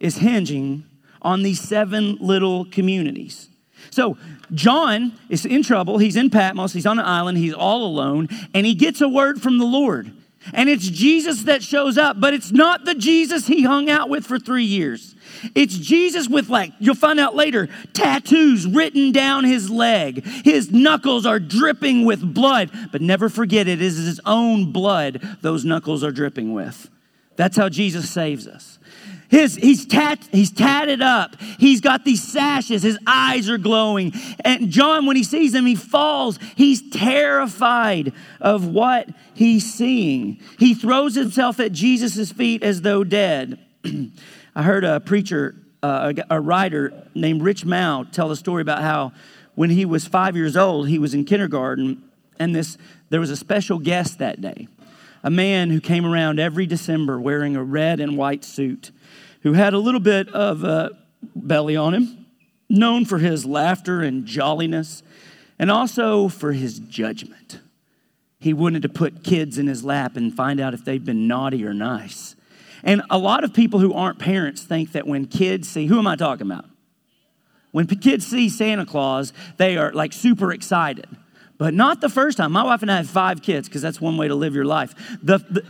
is 0.00 0.18
hinging 0.18 0.84
on 1.22 1.42
these 1.44 1.62
seven 1.62 2.18
little 2.20 2.66
communities. 2.66 3.48
So 3.90 4.16
John 4.52 5.18
is 5.28 5.44
in 5.44 5.62
trouble. 5.62 5.98
He's 5.98 6.16
in 6.16 6.30
Patmos. 6.30 6.72
He's 6.72 6.86
on 6.86 6.98
an 6.98 7.04
island. 7.04 7.38
He's 7.38 7.54
all 7.54 7.84
alone. 7.84 8.28
And 8.54 8.66
he 8.66 8.74
gets 8.74 9.00
a 9.00 9.08
word 9.08 9.40
from 9.42 9.58
the 9.58 9.66
Lord. 9.66 10.12
And 10.54 10.68
it's 10.68 10.88
Jesus 10.88 11.42
that 11.42 11.62
shows 11.62 11.98
up, 11.98 12.20
but 12.20 12.32
it's 12.32 12.52
not 12.52 12.84
the 12.84 12.94
Jesus 12.94 13.46
he 13.46 13.64
hung 13.64 13.90
out 13.90 14.08
with 14.08 14.24
for 14.24 14.38
three 14.38 14.64
years. 14.64 15.14
It's 15.54 15.76
Jesus 15.76 16.28
with, 16.28 16.48
like, 16.48 16.72
you'll 16.78 16.94
find 16.94 17.20
out 17.20 17.34
later, 17.34 17.68
tattoos 17.92 18.66
written 18.66 19.12
down 19.12 19.44
his 19.44 19.68
leg. 19.68 20.24
His 20.24 20.70
knuckles 20.70 21.26
are 21.26 21.38
dripping 21.38 22.04
with 22.04 22.34
blood, 22.34 22.70
but 22.92 23.02
never 23.02 23.28
forget 23.28 23.68
it 23.68 23.82
is 23.82 23.96
his 23.96 24.20
own 24.24 24.72
blood 24.72 25.20
those 25.42 25.64
knuckles 25.64 26.02
are 26.02 26.12
dripping 26.12 26.54
with. 26.54 26.88
That's 27.36 27.56
how 27.56 27.68
Jesus 27.68 28.10
saves 28.10 28.46
us. 28.46 28.77
His, 29.28 29.56
he's, 29.56 29.84
tat, 29.84 30.26
he's 30.32 30.50
tatted 30.50 31.02
up. 31.02 31.36
He's 31.58 31.80
got 31.80 32.04
these 32.04 32.22
sashes. 32.22 32.82
His 32.82 32.98
eyes 33.06 33.48
are 33.50 33.58
glowing. 33.58 34.12
And 34.44 34.70
John, 34.70 35.04
when 35.04 35.16
he 35.16 35.24
sees 35.24 35.54
him, 35.54 35.66
he 35.66 35.74
falls. 35.74 36.38
He's 36.56 36.88
terrified 36.90 38.12
of 38.40 38.66
what 38.66 39.08
he's 39.34 39.72
seeing. 39.72 40.40
He 40.58 40.74
throws 40.74 41.14
himself 41.14 41.60
at 41.60 41.72
Jesus' 41.72 42.32
feet 42.32 42.62
as 42.62 42.80
though 42.80 43.04
dead. 43.04 43.58
I 44.54 44.62
heard 44.62 44.84
a 44.84 44.98
preacher, 44.98 45.54
uh, 45.82 46.14
a 46.30 46.40
writer 46.40 47.06
named 47.14 47.42
Rich 47.42 47.66
Mouw 47.66 48.10
tell 48.10 48.30
a 48.30 48.36
story 48.36 48.62
about 48.62 48.80
how 48.80 49.12
when 49.54 49.68
he 49.70 49.84
was 49.84 50.06
five 50.06 50.36
years 50.36 50.56
old, 50.56 50.88
he 50.88 50.98
was 50.98 51.12
in 51.12 51.24
kindergarten, 51.24 52.02
and 52.38 52.54
this, 52.54 52.78
there 53.10 53.20
was 53.20 53.30
a 53.30 53.36
special 53.36 53.78
guest 53.78 54.18
that 54.18 54.40
day 54.40 54.68
a 55.22 55.30
man 55.30 55.70
who 55.70 55.80
came 55.80 56.06
around 56.06 56.38
every 56.38 56.66
December 56.66 57.20
wearing 57.20 57.56
a 57.56 57.62
red 57.62 58.00
and 58.00 58.16
white 58.16 58.44
suit 58.44 58.92
who 59.42 59.52
had 59.52 59.74
a 59.74 59.78
little 59.78 60.00
bit 60.00 60.28
of 60.30 60.64
a 60.64 60.90
belly 61.34 61.76
on 61.76 61.94
him, 61.94 62.26
known 62.68 63.04
for 63.04 63.18
his 63.18 63.44
laughter 63.44 64.00
and 64.00 64.26
jolliness, 64.26 65.02
and 65.58 65.70
also 65.70 66.28
for 66.28 66.52
his 66.52 66.78
judgment. 66.78 67.60
He 68.40 68.52
wanted 68.52 68.82
to 68.82 68.88
put 68.88 69.24
kids 69.24 69.58
in 69.58 69.66
his 69.66 69.84
lap 69.84 70.16
and 70.16 70.34
find 70.34 70.60
out 70.60 70.74
if 70.74 70.84
they'd 70.84 71.04
been 71.04 71.26
naughty 71.26 71.64
or 71.64 71.74
nice. 71.74 72.36
And 72.84 73.02
a 73.10 73.18
lot 73.18 73.42
of 73.42 73.52
people 73.52 73.80
who 73.80 73.92
aren't 73.92 74.18
parents 74.18 74.62
think 74.62 74.92
that 74.92 75.06
when 75.06 75.26
kids 75.26 75.68
see, 75.68 75.86
who 75.86 75.98
am 75.98 76.06
I 76.06 76.14
talking 76.14 76.46
about? 76.46 76.66
When 77.72 77.86
kids 77.86 78.26
see 78.26 78.48
Santa 78.48 78.86
Claus, 78.86 79.32
they 79.56 79.76
are 79.76 79.92
like 79.92 80.12
super 80.12 80.52
excited. 80.52 81.06
But 81.58 81.74
not 81.74 82.00
the 82.00 82.08
first 82.08 82.38
time. 82.38 82.52
My 82.52 82.62
wife 82.62 82.82
and 82.82 82.90
I 82.90 82.98
have 82.98 83.10
five 83.10 83.42
kids 83.42 83.68
because 83.68 83.82
that's 83.82 84.00
one 84.00 84.16
way 84.16 84.28
to 84.28 84.34
live 84.36 84.54
your 84.54 84.64
life. 84.64 84.94
The, 85.22 85.38
the 85.38 85.64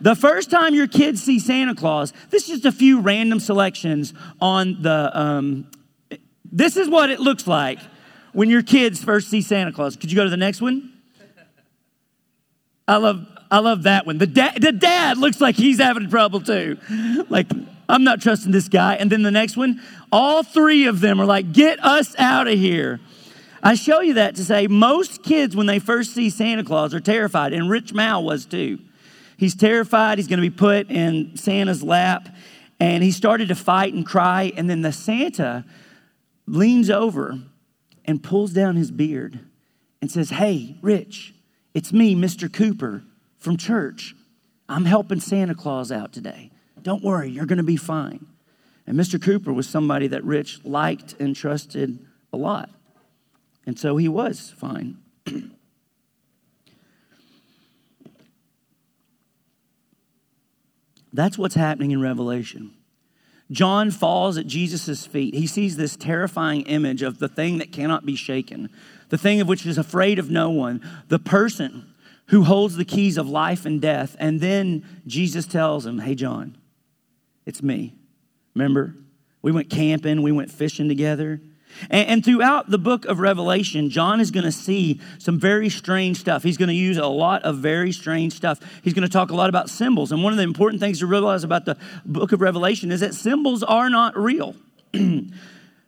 the 0.00 0.14
first 0.14 0.50
time 0.50 0.74
your 0.74 0.86
kids 0.86 1.22
see 1.22 1.38
Santa 1.38 1.74
Claus, 1.74 2.12
this 2.30 2.44
is 2.44 2.60
just 2.60 2.64
a 2.64 2.72
few 2.72 3.00
random 3.00 3.40
selections 3.40 4.14
on 4.40 4.82
the. 4.82 5.10
Um, 5.12 5.70
this 6.50 6.76
is 6.76 6.88
what 6.88 7.10
it 7.10 7.20
looks 7.20 7.46
like 7.46 7.78
when 8.32 8.48
your 8.48 8.62
kids 8.62 9.02
first 9.02 9.28
see 9.28 9.42
Santa 9.42 9.72
Claus. 9.72 9.96
Could 9.96 10.10
you 10.10 10.16
go 10.16 10.24
to 10.24 10.30
the 10.30 10.36
next 10.36 10.62
one? 10.62 10.92
I 12.86 12.96
love, 12.96 13.26
I 13.50 13.58
love 13.58 13.82
that 13.82 14.06
one. 14.06 14.16
The, 14.16 14.26
the 14.26 14.72
dad 14.72 15.18
looks 15.18 15.42
like 15.42 15.56
he's 15.56 15.78
having 15.78 16.08
trouble 16.08 16.40
too. 16.40 16.78
Like, 17.28 17.46
I'm 17.86 18.02
not 18.02 18.22
trusting 18.22 18.50
this 18.50 18.68
guy. 18.68 18.94
And 18.94 19.12
then 19.12 19.22
the 19.22 19.30
next 19.30 19.58
one, 19.58 19.82
all 20.10 20.42
three 20.42 20.86
of 20.86 21.00
them 21.00 21.20
are 21.20 21.26
like, 21.26 21.52
get 21.52 21.84
us 21.84 22.14
out 22.18 22.48
of 22.48 22.58
here. 22.58 23.00
I 23.62 23.74
show 23.74 24.00
you 24.00 24.14
that 24.14 24.36
to 24.36 24.44
say 24.44 24.68
most 24.68 25.22
kids, 25.22 25.54
when 25.54 25.66
they 25.66 25.80
first 25.80 26.14
see 26.14 26.30
Santa 26.30 26.64
Claus, 26.64 26.94
are 26.94 27.00
terrified, 27.00 27.52
and 27.52 27.68
Rich 27.68 27.92
Mouw 27.92 28.22
was 28.22 28.46
too. 28.46 28.78
He's 29.38 29.54
terrified. 29.54 30.18
He's 30.18 30.26
going 30.26 30.42
to 30.42 30.50
be 30.50 30.54
put 30.54 30.90
in 30.90 31.36
Santa's 31.36 31.82
lap. 31.82 32.28
And 32.80 33.02
he 33.02 33.12
started 33.12 33.48
to 33.48 33.54
fight 33.54 33.94
and 33.94 34.04
cry. 34.04 34.52
And 34.56 34.68
then 34.68 34.82
the 34.82 34.92
Santa 34.92 35.64
leans 36.46 36.90
over 36.90 37.38
and 38.04 38.22
pulls 38.22 38.52
down 38.52 38.74
his 38.74 38.90
beard 38.90 39.38
and 40.02 40.10
says, 40.10 40.30
Hey, 40.30 40.76
Rich, 40.82 41.34
it's 41.72 41.92
me, 41.92 42.16
Mr. 42.16 42.52
Cooper 42.52 43.04
from 43.38 43.56
church. 43.56 44.16
I'm 44.68 44.84
helping 44.84 45.20
Santa 45.20 45.54
Claus 45.54 45.92
out 45.92 46.12
today. 46.12 46.50
Don't 46.82 47.02
worry, 47.02 47.30
you're 47.30 47.46
going 47.46 47.58
to 47.58 47.62
be 47.62 47.76
fine. 47.76 48.26
And 48.88 48.98
Mr. 48.98 49.22
Cooper 49.22 49.52
was 49.52 49.68
somebody 49.68 50.08
that 50.08 50.24
Rich 50.24 50.64
liked 50.64 51.14
and 51.20 51.36
trusted 51.36 52.04
a 52.32 52.36
lot. 52.36 52.70
And 53.66 53.78
so 53.78 53.96
he 53.98 54.08
was 54.08 54.52
fine. 54.56 54.98
That's 61.12 61.38
what's 61.38 61.54
happening 61.54 61.90
in 61.90 62.00
Revelation. 62.00 62.74
John 63.50 63.90
falls 63.90 64.36
at 64.36 64.46
Jesus' 64.46 65.06
feet. 65.06 65.34
He 65.34 65.46
sees 65.46 65.76
this 65.76 65.96
terrifying 65.96 66.62
image 66.62 67.02
of 67.02 67.18
the 67.18 67.28
thing 67.28 67.58
that 67.58 67.72
cannot 67.72 68.04
be 68.04 68.14
shaken, 68.14 68.68
the 69.08 69.16
thing 69.16 69.40
of 69.40 69.48
which 69.48 69.64
is 69.64 69.78
afraid 69.78 70.18
of 70.18 70.30
no 70.30 70.50
one, 70.50 70.82
the 71.08 71.18
person 71.18 71.94
who 72.26 72.44
holds 72.44 72.76
the 72.76 72.84
keys 72.84 73.16
of 73.16 73.28
life 73.28 73.64
and 73.64 73.80
death. 73.80 74.16
And 74.18 74.40
then 74.40 74.84
Jesus 75.06 75.46
tells 75.46 75.86
him, 75.86 76.00
Hey, 76.00 76.14
John, 76.14 76.58
it's 77.46 77.62
me. 77.62 77.94
Remember? 78.54 78.94
We 79.40 79.52
went 79.52 79.70
camping, 79.70 80.22
we 80.22 80.32
went 80.32 80.50
fishing 80.50 80.88
together. 80.88 81.40
And, 81.90 82.08
and 82.08 82.24
throughout 82.24 82.70
the 82.70 82.78
book 82.78 83.04
of 83.04 83.20
Revelation, 83.20 83.90
John 83.90 84.20
is 84.20 84.30
going 84.30 84.44
to 84.44 84.52
see 84.52 85.00
some 85.18 85.38
very 85.38 85.68
strange 85.68 86.18
stuff. 86.18 86.42
He's 86.42 86.56
going 86.56 86.68
to 86.68 86.74
use 86.74 86.96
a 86.96 87.06
lot 87.06 87.42
of 87.44 87.58
very 87.58 87.92
strange 87.92 88.34
stuff. 88.34 88.60
He's 88.82 88.94
going 88.94 89.06
to 89.06 89.12
talk 89.12 89.30
a 89.30 89.34
lot 89.34 89.48
about 89.48 89.70
symbols. 89.70 90.12
And 90.12 90.22
one 90.22 90.32
of 90.32 90.36
the 90.36 90.42
important 90.42 90.80
things 90.80 91.00
to 91.00 91.06
realize 91.06 91.44
about 91.44 91.64
the 91.64 91.76
book 92.04 92.32
of 92.32 92.40
Revelation 92.40 92.90
is 92.90 93.00
that 93.00 93.14
symbols 93.14 93.62
are 93.62 93.90
not 93.90 94.16
real. 94.16 94.54
um, 94.94 95.32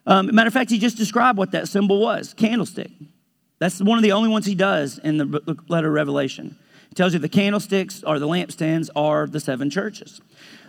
matter 0.06 0.48
of 0.48 0.52
fact, 0.52 0.70
he 0.70 0.78
just 0.78 0.96
described 0.96 1.38
what 1.38 1.52
that 1.52 1.68
symbol 1.68 2.00
was 2.00 2.34
candlestick. 2.34 2.90
That's 3.58 3.80
one 3.80 3.98
of 3.98 4.02
the 4.02 4.12
only 4.12 4.30
ones 4.30 4.46
he 4.46 4.54
does 4.54 4.98
in 4.98 5.18
the 5.18 5.56
letter 5.68 5.88
of 5.88 5.94
Revelation. 5.94 6.56
Tells 6.94 7.12
you 7.12 7.20
the 7.20 7.28
candlesticks 7.28 8.02
or 8.02 8.18
the 8.18 8.26
lampstands 8.26 8.88
are 8.96 9.26
the 9.26 9.38
seven 9.38 9.70
churches. 9.70 10.20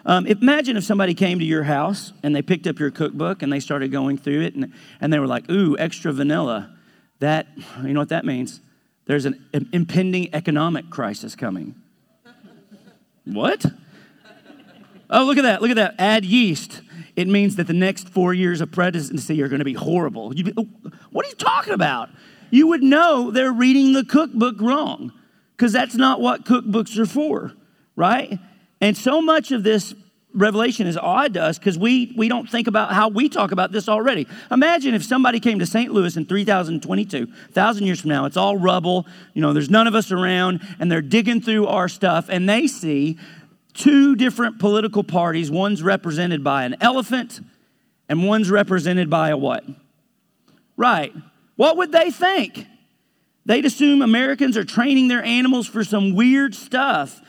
Um, 0.05 0.25
imagine 0.25 0.77
if 0.77 0.83
somebody 0.83 1.13
came 1.13 1.39
to 1.39 1.45
your 1.45 1.63
house 1.63 2.13
and 2.23 2.35
they 2.35 2.41
picked 2.41 2.65
up 2.67 2.79
your 2.79 2.91
cookbook 2.91 3.43
and 3.43 3.53
they 3.53 3.59
started 3.59 3.91
going 3.91 4.17
through 4.17 4.41
it 4.41 4.55
and, 4.55 4.73
and 4.99 5.13
they 5.13 5.19
were 5.19 5.27
like, 5.27 5.49
ooh, 5.49 5.77
extra 5.77 6.11
vanilla. 6.11 6.75
That, 7.19 7.47
you 7.83 7.93
know 7.93 7.99
what 7.99 8.09
that 8.09 8.25
means? 8.25 8.61
There's 9.05 9.25
an 9.25 9.45
impending 9.71 10.33
economic 10.33 10.89
crisis 10.89 11.35
coming. 11.35 11.75
what? 13.25 13.65
Oh, 15.09 15.25
look 15.25 15.37
at 15.37 15.43
that. 15.43 15.61
Look 15.61 15.71
at 15.71 15.75
that. 15.75 15.95
Add 15.99 16.25
yeast. 16.25 16.81
It 17.15 17.27
means 17.27 17.57
that 17.57 17.67
the 17.67 17.73
next 17.73 18.09
four 18.09 18.33
years 18.33 18.61
of 18.61 18.71
presidency 18.71 19.41
are 19.41 19.49
going 19.49 19.59
to 19.59 19.65
be 19.65 19.73
horrible. 19.73 20.29
Be, 20.29 20.53
oh, 20.57 20.67
what 21.11 21.25
are 21.25 21.29
you 21.29 21.35
talking 21.35 21.73
about? 21.73 22.09
You 22.49 22.67
would 22.67 22.81
know 22.81 23.31
they're 23.31 23.51
reading 23.51 23.93
the 23.93 24.05
cookbook 24.05 24.59
wrong 24.59 25.11
because 25.55 25.73
that's 25.73 25.95
not 25.95 26.21
what 26.21 26.45
cookbooks 26.45 26.97
are 26.97 27.05
for, 27.05 27.53
right? 27.95 28.39
And 28.81 28.97
so 28.97 29.21
much 29.21 29.51
of 29.51 29.63
this 29.63 29.93
revelation 30.33 30.87
is 30.87 30.97
odd 30.97 31.33
to 31.35 31.43
us 31.43 31.59
because 31.59 31.77
we, 31.77 32.13
we 32.17 32.27
don't 32.27 32.49
think 32.49 32.67
about 32.67 32.93
how 32.93 33.09
we 33.09 33.29
talk 33.29 33.51
about 33.51 33.71
this 33.71 33.87
already. 33.87 34.27
Imagine 34.49 34.93
if 34.93 35.03
somebody 35.03 35.39
came 35.39 35.59
to 35.59 35.65
St. 35.65 35.91
Louis 35.91 36.15
in 36.17 36.25
3022, 36.25 37.25
1,000 37.25 37.85
years 37.85 38.01
from 38.01 38.09
now, 38.09 38.25
it's 38.25 38.37
all 38.37 38.57
rubble, 38.57 39.05
you 39.33 39.41
know, 39.41 39.53
there's 39.53 39.69
none 39.69 39.87
of 39.87 39.95
us 39.95 40.11
around, 40.11 40.61
and 40.79 40.91
they're 40.91 41.01
digging 41.01 41.41
through 41.41 41.67
our 41.67 41.87
stuff, 41.87 42.27
and 42.29 42.47
they 42.47 42.67
see 42.67 43.19
two 43.73 44.15
different 44.15 44.59
political 44.59 45.03
parties. 45.03 45.51
One's 45.51 45.83
represented 45.83 46.43
by 46.43 46.63
an 46.63 46.77
elephant, 46.81 47.39
and 48.09 48.25
one's 48.25 48.49
represented 48.49 49.09
by 49.09 49.29
a 49.29 49.37
what? 49.37 49.63
Right. 50.75 51.13
What 51.55 51.77
would 51.77 51.91
they 51.91 52.09
think? 52.09 52.65
They'd 53.45 53.65
assume 53.65 54.01
Americans 54.01 54.55
are 54.55 54.63
training 54.63 55.07
their 55.07 55.23
animals 55.23 55.67
for 55.67 55.83
some 55.83 56.15
weird 56.15 56.55
stuff 56.55 57.21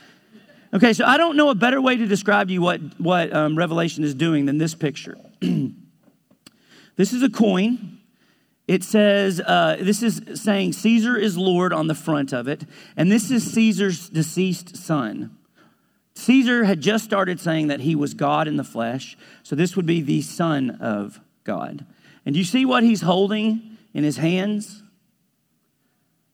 Okay, 0.73 0.93
so 0.93 1.05
I 1.05 1.17
don't 1.17 1.37
know 1.37 1.49
a 1.49 1.55
better 1.55 1.79
way 1.79 1.97
to 1.97 2.07
describe 2.07 2.49
you 2.49 2.59
what, 2.59 2.81
what 2.99 3.31
um, 3.31 3.55
Revelation 3.55 4.03
is 4.03 4.15
doing 4.15 4.47
than 4.47 4.57
this 4.57 4.73
picture. 4.73 5.15
this 6.95 7.13
is 7.13 7.21
a 7.21 7.29
coin. 7.29 7.99
It 8.67 8.83
says, 8.83 9.39
uh, 9.39 9.77
this 9.79 10.01
is 10.01 10.41
saying 10.41 10.73
Caesar 10.73 11.15
is 11.15 11.37
Lord 11.37 11.73
on 11.73 11.85
the 11.85 11.93
front 11.93 12.33
of 12.33 12.47
it, 12.47 12.65
and 12.97 13.11
this 13.11 13.29
is 13.29 13.53
Caesar's 13.53 14.09
deceased 14.09 14.75
son. 14.75 15.37
Caesar 16.15 16.63
had 16.63 16.81
just 16.81 17.03
started 17.03 17.39
saying 17.39 17.67
that 17.67 17.81
he 17.81 17.93
was 17.93 18.15
God 18.15 18.47
in 18.47 18.57
the 18.57 18.63
flesh, 18.63 19.15
so 19.43 19.55
this 19.55 19.75
would 19.75 19.85
be 19.85 20.01
the 20.01 20.21
Son 20.21 20.71
of 20.79 21.19
God. 21.43 21.85
And 22.25 22.35
you 22.35 22.43
see 22.43 22.65
what 22.65 22.83
he's 22.83 23.01
holding 23.01 23.77
in 23.93 24.03
his 24.03 24.17
hands? 24.17 24.81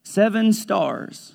Seven 0.04 0.54
stars. 0.54 1.34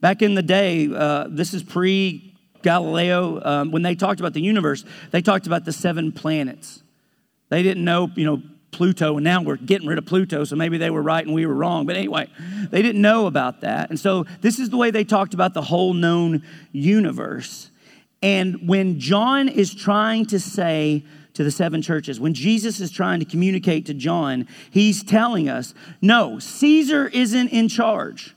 Back 0.00 0.22
in 0.22 0.34
the 0.34 0.42
day, 0.42 0.88
uh, 0.94 1.26
this 1.28 1.54
is 1.54 1.62
pre 1.62 2.28
Galileo, 2.62 3.40
um, 3.44 3.70
when 3.70 3.82
they 3.82 3.94
talked 3.94 4.20
about 4.20 4.32
the 4.32 4.42
universe, 4.42 4.84
they 5.10 5.22
talked 5.22 5.46
about 5.46 5.64
the 5.64 5.72
seven 5.72 6.12
planets. 6.12 6.82
They 7.50 7.62
didn't 7.62 7.84
know, 7.84 8.10
you 8.14 8.24
know, 8.24 8.42
Pluto, 8.70 9.16
and 9.16 9.24
now 9.24 9.42
we're 9.42 9.56
getting 9.56 9.88
rid 9.88 9.96
of 9.96 10.04
Pluto, 10.04 10.44
so 10.44 10.54
maybe 10.54 10.76
they 10.76 10.90
were 10.90 11.02
right 11.02 11.24
and 11.24 11.34
we 11.34 11.46
were 11.46 11.54
wrong. 11.54 11.86
But 11.86 11.96
anyway, 11.96 12.28
they 12.70 12.82
didn't 12.82 13.00
know 13.00 13.26
about 13.26 13.62
that. 13.62 13.88
And 13.88 13.98
so 13.98 14.26
this 14.40 14.58
is 14.58 14.70
the 14.70 14.76
way 14.76 14.90
they 14.90 15.04
talked 15.04 15.34
about 15.34 15.54
the 15.54 15.62
whole 15.62 15.94
known 15.94 16.42
universe. 16.72 17.70
And 18.22 18.68
when 18.68 19.00
John 19.00 19.48
is 19.48 19.74
trying 19.74 20.26
to 20.26 20.38
say 20.38 21.04
to 21.32 21.44
the 21.44 21.50
seven 21.50 21.80
churches, 21.80 22.20
when 22.20 22.34
Jesus 22.34 22.80
is 22.80 22.90
trying 22.90 23.20
to 23.20 23.24
communicate 23.24 23.86
to 23.86 23.94
John, 23.94 24.46
he's 24.70 25.02
telling 25.02 25.48
us 25.48 25.72
no, 26.02 26.38
Caesar 26.38 27.08
isn't 27.08 27.48
in 27.48 27.68
charge. 27.68 28.34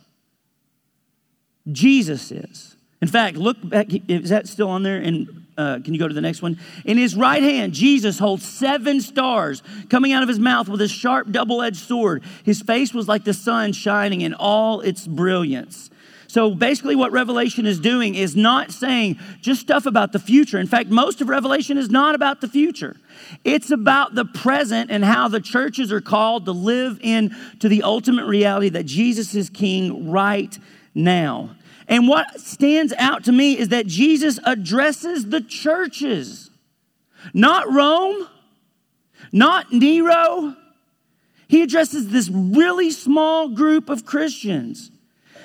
Jesus 1.71 2.31
is. 2.31 2.75
In 3.01 3.07
fact, 3.07 3.38
look 3.38 3.57
back. 3.67 3.88
Is 4.07 4.29
that 4.29 4.47
still 4.47 4.69
on 4.69 4.84
there? 4.84 4.97
And 4.97 5.45
uh, 5.57 5.79
can 5.84 5.93
you 5.93 5.99
go 5.99 6.07
to 6.07 6.13
the 6.13 6.21
next 6.21 6.41
one? 6.41 6.60
In 6.86 6.97
his 6.97 7.15
right 7.15 7.41
hand, 7.41 7.73
Jesus 7.73 8.19
holds 8.19 8.47
seven 8.47 9.01
stars 9.01 9.63
coming 9.89 10.13
out 10.13 10.23
of 10.23 10.29
his 10.29 10.39
mouth 10.39 10.69
with 10.69 10.81
a 10.81 10.88
sharp 10.88 11.31
double 11.31 11.62
edged 11.62 11.77
sword. 11.77 12.23
His 12.43 12.62
face 12.62 12.93
was 12.93 13.07
like 13.07 13.23
the 13.23 13.34
sun 13.34 13.73
shining 13.73 14.21
in 14.21 14.34
all 14.34 14.81
its 14.81 15.07
brilliance. 15.07 15.89
So 16.27 16.55
basically, 16.55 16.95
what 16.95 17.12
Revelation 17.12 17.65
is 17.65 17.77
doing 17.77 18.15
is 18.15 18.38
not 18.38 18.71
saying 18.71 19.19
just 19.41 19.60
stuff 19.60 19.86
about 19.86 20.13
the 20.13 20.19
future. 20.19 20.60
In 20.60 20.67
fact, 20.67 20.89
most 20.89 21.19
of 21.19 21.27
Revelation 21.27 21.77
is 21.77 21.89
not 21.89 22.15
about 22.15 22.39
the 22.39 22.47
future. 22.47 22.95
It's 23.43 23.69
about 23.69 24.15
the 24.15 24.23
present 24.23 24.91
and 24.91 25.03
how 25.03 25.27
the 25.27 25.41
churches 25.41 25.91
are 25.91 25.99
called 25.99 26.45
to 26.45 26.53
live 26.53 26.99
in 27.01 27.36
to 27.60 27.67
the 27.67 27.84
ultimate 27.84 28.27
reality 28.27 28.69
that 28.69 28.86
Jesus 28.86 29.36
is 29.36 29.49
king 29.49 30.10
right 30.10 30.57
now. 30.95 31.49
And 31.91 32.08
what 32.08 32.39
stands 32.39 32.93
out 32.97 33.25
to 33.25 33.34
me 33.34 33.60
is 33.60 33.67
that 33.67 33.86
Jesus 33.86 34.39
addresses 34.45 35.27
the 35.27 35.41
churches, 35.41 36.49
not 37.34 37.69
Rome, 37.69 38.30
not 39.34 39.73
Nero. 39.73 40.56
He 41.49 41.62
addresses 41.62 42.08
this 42.08 42.30
really 42.30 42.91
small 42.91 43.49
group 43.49 43.89
of 43.89 44.06
Christians. 44.06 44.89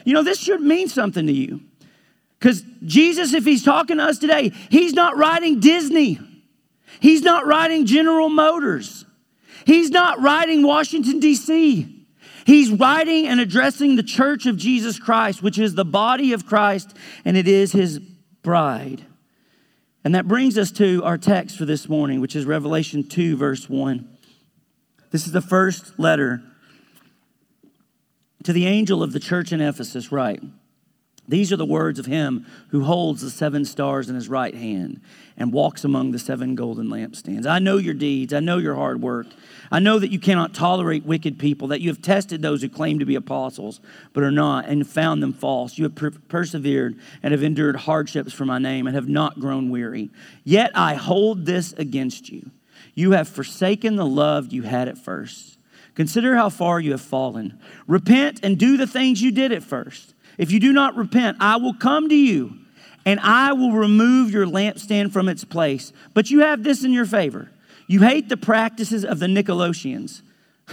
You 0.04 0.14
know, 0.14 0.22
this 0.22 0.38
should 0.38 0.60
mean 0.60 0.86
something 0.86 1.26
to 1.26 1.32
you. 1.32 1.62
Because 2.38 2.62
Jesus, 2.84 3.34
if 3.34 3.44
he's 3.44 3.64
talking 3.64 3.96
to 3.96 4.04
us 4.04 4.18
today, 4.18 4.52
he's 4.70 4.92
not 4.92 5.16
riding 5.16 5.58
Disney. 5.58 6.20
He's 7.00 7.22
not 7.22 7.44
riding 7.44 7.86
General 7.86 8.28
Motors. 8.28 9.04
He's 9.64 9.90
not 9.90 10.22
riding 10.22 10.62
Washington, 10.62 11.18
D.C. 11.18 11.95
He's 12.46 12.70
writing 12.70 13.26
and 13.26 13.40
addressing 13.40 13.96
the 13.96 14.04
church 14.04 14.46
of 14.46 14.56
Jesus 14.56 15.00
Christ, 15.00 15.42
which 15.42 15.58
is 15.58 15.74
the 15.74 15.84
body 15.84 16.32
of 16.32 16.46
Christ, 16.46 16.96
and 17.24 17.36
it 17.36 17.48
is 17.48 17.72
his 17.72 17.98
bride. 17.98 19.04
And 20.04 20.14
that 20.14 20.28
brings 20.28 20.56
us 20.56 20.70
to 20.72 21.02
our 21.02 21.18
text 21.18 21.58
for 21.58 21.64
this 21.64 21.88
morning, 21.88 22.20
which 22.20 22.36
is 22.36 22.46
Revelation 22.46 23.02
2, 23.08 23.36
verse 23.36 23.68
1. 23.68 24.08
This 25.10 25.26
is 25.26 25.32
the 25.32 25.40
first 25.40 25.98
letter 25.98 26.40
to 28.44 28.52
the 28.52 28.66
angel 28.66 29.02
of 29.02 29.12
the 29.12 29.18
church 29.18 29.50
in 29.50 29.60
Ephesus, 29.60 30.12
right? 30.12 30.40
These 31.28 31.52
are 31.52 31.56
the 31.56 31.64
words 31.64 31.98
of 31.98 32.06
him 32.06 32.46
who 32.68 32.84
holds 32.84 33.22
the 33.22 33.30
seven 33.30 33.64
stars 33.64 34.08
in 34.08 34.14
his 34.14 34.28
right 34.28 34.54
hand 34.54 35.00
and 35.36 35.52
walks 35.52 35.84
among 35.84 36.12
the 36.12 36.18
seven 36.18 36.54
golden 36.54 36.86
lampstands. 36.86 37.46
I 37.46 37.58
know 37.58 37.76
your 37.76 37.94
deeds. 37.94 38.32
I 38.32 38.40
know 38.40 38.58
your 38.58 38.74
hard 38.74 39.02
work. 39.02 39.26
I 39.70 39.80
know 39.80 39.98
that 39.98 40.10
you 40.10 40.18
cannot 40.18 40.54
tolerate 40.54 41.04
wicked 41.04 41.38
people, 41.38 41.68
that 41.68 41.80
you 41.80 41.88
have 41.88 42.00
tested 42.00 42.42
those 42.42 42.62
who 42.62 42.68
claim 42.68 43.00
to 43.00 43.04
be 43.04 43.16
apostles 43.16 43.80
but 44.12 44.22
are 44.22 44.30
not 44.30 44.66
and 44.66 44.86
found 44.86 45.22
them 45.22 45.32
false. 45.32 45.76
You 45.76 45.84
have 45.84 45.94
per- 45.94 46.10
persevered 46.10 46.98
and 47.22 47.32
have 47.32 47.42
endured 47.42 47.76
hardships 47.76 48.32
for 48.32 48.44
my 48.44 48.58
name 48.58 48.86
and 48.86 48.94
have 48.94 49.08
not 49.08 49.40
grown 49.40 49.70
weary. 49.70 50.10
Yet 50.44 50.70
I 50.74 50.94
hold 50.94 51.46
this 51.46 51.72
against 51.72 52.30
you. 52.30 52.50
You 52.94 53.12
have 53.12 53.28
forsaken 53.28 53.96
the 53.96 54.06
love 54.06 54.52
you 54.52 54.62
had 54.62 54.88
at 54.88 54.98
first. 54.98 55.58
Consider 55.94 56.36
how 56.36 56.50
far 56.50 56.78
you 56.78 56.92
have 56.92 57.00
fallen. 57.00 57.58
Repent 57.86 58.40
and 58.42 58.58
do 58.58 58.76
the 58.76 58.86
things 58.86 59.22
you 59.22 59.32
did 59.32 59.50
at 59.50 59.62
first. 59.62 60.14
If 60.38 60.50
you 60.50 60.60
do 60.60 60.72
not 60.72 60.96
repent, 60.96 61.38
I 61.40 61.56
will 61.56 61.74
come 61.74 62.08
to 62.08 62.16
you 62.16 62.58
and 63.04 63.20
I 63.20 63.52
will 63.52 63.72
remove 63.72 64.30
your 64.32 64.46
lampstand 64.46 65.12
from 65.12 65.28
its 65.28 65.44
place. 65.44 65.92
But 66.12 66.30
you 66.30 66.40
have 66.40 66.62
this 66.62 66.84
in 66.84 66.92
your 66.92 67.06
favor 67.06 67.50
you 67.88 68.00
hate 68.00 68.28
the 68.28 68.36
practices 68.36 69.04
of 69.04 69.20
the 69.20 69.26
Nicolaitans. 69.26 70.22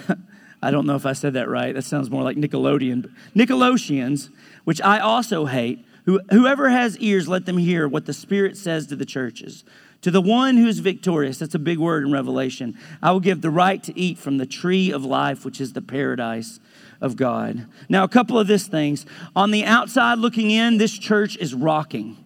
I 0.63 0.71
don't 0.71 0.87
know 0.87 0.95
if 0.95 1.05
I 1.05 1.13
said 1.13 1.33
that 1.33 1.47
right. 1.47 1.73
That 1.75 1.83
sounds 1.83 2.09
more 2.09 2.23
like 2.23 2.37
Nickelodeon. 2.37 3.11
Nickelodeons, 3.35 4.29
which 4.63 4.81
I 4.81 4.99
also 4.99 5.45
hate. 5.45 5.85
Who, 6.05 6.19
whoever 6.31 6.69
has 6.69 6.97
ears, 6.97 7.27
let 7.27 7.45
them 7.45 7.57
hear 7.57 7.87
what 7.87 8.05
the 8.05 8.13
Spirit 8.13 8.57
says 8.57 8.87
to 8.87 8.95
the 8.95 9.05
churches. 9.05 9.63
To 10.01 10.11
the 10.11 10.21
one 10.21 10.57
who 10.57 10.67
is 10.67 10.79
victorious, 10.79 11.37
that's 11.37 11.55
a 11.55 11.59
big 11.59 11.77
word 11.77 12.03
in 12.03 12.11
Revelation, 12.11 12.77
I 13.01 13.11
will 13.11 13.19
give 13.19 13.41
the 13.41 13.49
right 13.49 13.81
to 13.83 13.97
eat 13.97 14.17
from 14.17 14.37
the 14.37 14.45
tree 14.45 14.91
of 14.91 15.05
life, 15.05 15.45
which 15.45 15.61
is 15.61 15.73
the 15.73 15.81
paradise 15.81 16.59
of 17.03 17.17
God. 17.17 17.67
Now, 17.89 18.05
a 18.05 18.07
couple 18.07 18.39
of 18.39 18.47
these 18.47 18.65
things. 18.65 19.05
On 19.35 19.51
the 19.51 19.65
outside 19.65 20.17
looking 20.17 20.49
in, 20.49 20.77
this 20.77 20.97
church 20.97 21.37
is 21.37 21.53
rocking. 21.53 22.25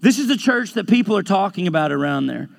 This 0.00 0.18
is 0.18 0.28
the 0.28 0.36
church 0.36 0.74
that 0.74 0.88
people 0.88 1.16
are 1.16 1.22
talking 1.22 1.66
about 1.66 1.92
around 1.92 2.26
there. 2.26 2.50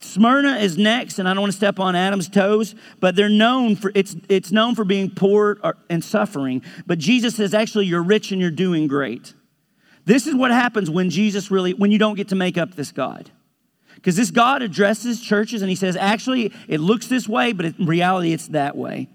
Smyrna 0.00 0.56
is 0.56 0.76
next, 0.76 1.18
and 1.18 1.26
I 1.26 1.32
don't 1.32 1.40
want 1.40 1.52
to 1.52 1.56
step 1.56 1.80
on 1.80 1.94
Adam's 1.94 2.28
toes, 2.28 2.74
but 3.00 3.16
they're 3.16 3.30
known 3.30 3.76
for 3.76 3.90
it's 3.94 4.14
it's 4.28 4.52
known 4.52 4.74
for 4.74 4.84
being 4.84 5.10
poor 5.10 5.58
and 5.88 6.04
suffering. 6.04 6.62
But 6.86 6.98
Jesus 6.98 7.36
says, 7.36 7.54
actually, 7.54 7.86
you're 7.86 8.02
rich 8.02 8.30
and 8.32 8.40
you're 8.40 8.50
doing 8.50 8.88
great. 8.88 9.32
This 10.04 10.26
is 10.26 10.34
what 10.34 10.50
happens 10.50 10.90
when 10.90 11.08
Jesus 11.08 11.50
really 11.50 11.72
when 11.72 11.90
you 11.90 11.98
don't 11.98 12.16
get 12.16 12.28
to 12.28 12.36
make 12.36 12.58
up 12.58 12.74
this 12.74 12.92
God. 12.92 13.30
Because 13.94 14.16
this 14.16 14.30
God 14.30 14.60
addresses 14.60 15.20
churches 15.22 15.62
and 15.62 15.70
he 15.70 15.76
says, 15.76 15.96
actually, 15.96 16.52
it 16.68 16.80
looks 16.80 17.06
this 17.06 17.26
way, 17.26 17.52
but 17.52 17.66
in 17.66 17.86
reality, 17.86 18.32
it's 18.34 18.48
that 18.48 18.76
way. 18.76 19.08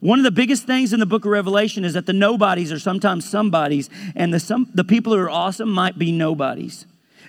One 0.00 0.18
of 0.18 0.24
the 0.24 0.30
biggest 0.30 0.64
things 0.64 0.94
in 0.94 1.00
the 1.00 1.06
book 1.06 1.26
of 1.26 1.30
Revelation 1.30 1.84
is 1.84 1.92
that 1.92 2.06
the 2.06 2.14
nobodies 2.14 2.72
are 2.72 2.78
sometimes 2.78 3.28
somebodies, 3.28 3.90
and 4.16 4.32
the, 4.32 4.40
some, 4.40 4.70
the 4.72 4.84
people 4.84 5.12
who 5.12 5.18
are 5.18 5.30
awesome 5.30 5.70
might 5.70 5.98
be 5.98 6.10
nobodies. 6.10 6.86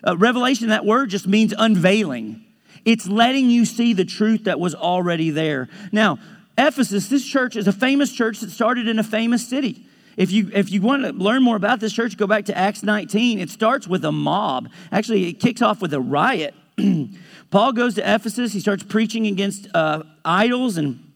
Uh, 0.08 0.18
Revelation, 0.18 0.70
that 0.70 0.86
word 0.86 1.10
just 1.10 1.28
means 1.28 1.54
unveiling. 1.58 2.46
It's 2.86 3.08
letting 3.08 3.50
you 3.50 3.66
see 3.66 3.94
the 3.94 4.06
truth 4.06 4.46
that 4.46 4.60
was 4.60 4.74
already 4.74 5.30
there. 5.30 5.68
Now, 5.92 6.18
Ephesus, 6.58 7.10
this 7.10 7.26
church 7.26 7.58
is 7.58 7.68
a 7.68 7.74
famous 7.74 8.12
church 8.12 8.40
that 8.40 8.52
started 8.52 8.88
in 8.88 9.00
a 9.00 9.04
famous 9.04 9.48
city. 9.48 9.86
If 10.16 10.32
you, 10.32 10.50
if 10.54 10.72
you 10.72 10.82
want 10.82 11.04
to 11.04 11.12
learn 11.12 11.44
more 11.44 11.56
about 11.58 11.82
this 11.82 11.94
church, 11.94 12.18
go 12.18 12.28
back 12.28 12.46
to 12.46 12.58
Acts 12.58 12.84
19. 12.84 13.40
It 13.40 13.50
starts 13.50 13.88
with 13.88 14.04
a 14.06 14.12
mob. 14.12 14.70
Actually, 14.92 15.28
it 15.28 15.34
kicks 15.34 15.62
off 15.62 15.82
with 15.82 15.94
a 15.94 16.02
riot. 16.02 16.54
Paul 17.52 17.74
goes 17.74 17.96
to 17.96 18.02
Ephesus. 18.02 18.54
He 18.54 18.60
starts 18.60 18.84
preaching 18.84 19.28
against 19.28 19.68
uh, 19.74 20.04
idols 20.24 20.78
and. 20.78 21.11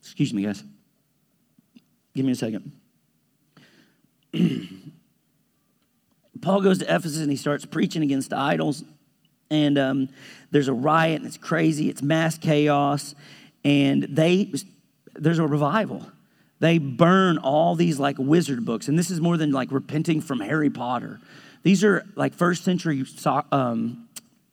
Excuse 0.00 0.32
me, 0.34 0.42
guys. 0.42 0.62
Give 2.14 2.24
me 2.24 2.32
a 2.32 2.36
second. 2.36 2.72
Paul 6.40 6.60
goes 6.60 6.78
to 6.78 6.84
Ephesus 6.84 7.20
and 7.20 7.30
he 7.30 7.36
starts 7.36 7.64
preaching 7.64 8.02
against 8.02 8.32
idols. 8.32 8.84
And 9.50 9.78
um, 9.78 10.08
there's 10.50 10.68
a 10.68 10.72
riot 10.72 11.16
and 11.16 11.26
it's 11.26 11.38
crazy, 11.38 11.88
it's 11.88 12.02
mass 12.02 12.38
chaos. 12.38 13.14
And 13.64 14.02
they, 14.04 14.52
there's 15.14 15.38
a 15.38 15.46
revival. 15.46 16.06
They 16.60 16.78
burn 16.78 17.38
all 17.38 17.74
these 17.74 17.98
like 17.98 18.16
wizard 18.18 18.64
books. 18.64 18.88
And 18.88 18.98
this 18.98 19.10
is 19.10 19.20
more 19.20 19.36
than 19.36 19.52
like 19.52 19.72
repenting 19.72 20.20
from 20.20 20.40
Harry 20.40 20.70
Potter. 20.70 21.20
These 21.62 21.82
are 21.82 22.04
like 22.14 22.34
first 22.34 22.62
century 22.62 23.04
um, 23.50 24.08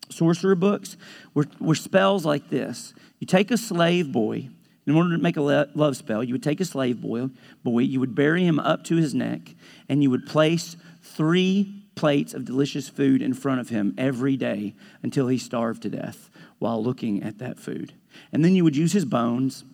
sorcerer 0.08 0.54
books 0.54 0.96
were 1.34 1.74
spells 1.74 2.24
like 2.24 2.48
this. 2.48 2.94
You 3.18 3.26
take 3.26 3.50
a 3.50 3.56
slave 3.56 4.10
boy, 4.12 4.48
in 4.86 4.94
order 4.94 5.16
to 5.16 5.22
make 5.22 5.36
a 5.36 5.42
love 5.74 5.96
spell, 5.96 6.24
you 6.24 6.34
would 6.34 6.42
take 6.42 6.60
a 6.60 6.64
slave 6.64 7.00
boy, 7.00 7.28
boy, 7.62 7.80
you 7.80 8.00
would 8.00 8.14
bury 8.14 8.44
him 8.44 8.58
up 8.58 8.84
to 8.84 8.96
his 8.96 9.14
neck, 9.14 9.54
and 9.88 10.02
you 10.02 10.10
would 10.10 10.26
place 10.26 10.76
three 11.02 11.82
plates 11.94 12.34
of 12.34 12.44
delicious 12.44 12.88
food 12.88 13.22
in 13.22 13.34
front 13.34 13.60
of 13.60 13.68
him 13.68 13.94
every 13.96 14.36
day 14.36 14.74
until 15.02 15.28
he 15.28 15.38
starved 15.38 15.82
to 15.82 15.88
death 15.88 16.30
while 16.58 16.82
looking 16.82 17.22
at 17.22 17.38
that 17.38 17.58
food. 17.58 17.92
And 18.32 18.44
then 18.44 18.56
you 18.56 18.64
would 18.64 18.76
use 18.76 18.92
his 18.92 19.04
bones 19.04 19.64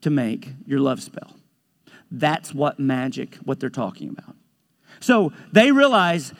to 0.00 0.10
make 0.10 0.50
your 0.66 0.80
love 0.80 1.02
spell. 1.02 1.36
That's 2.10 2.52
what 2.52 2.78
magic, 2.80 3.36
what 3.36 3.60
they're 3.60 3.70
talking 3.70 4.08
about. 4.08 4.36
So 4.98 5.32
they 5.52 5.70
realize 5.72 6.32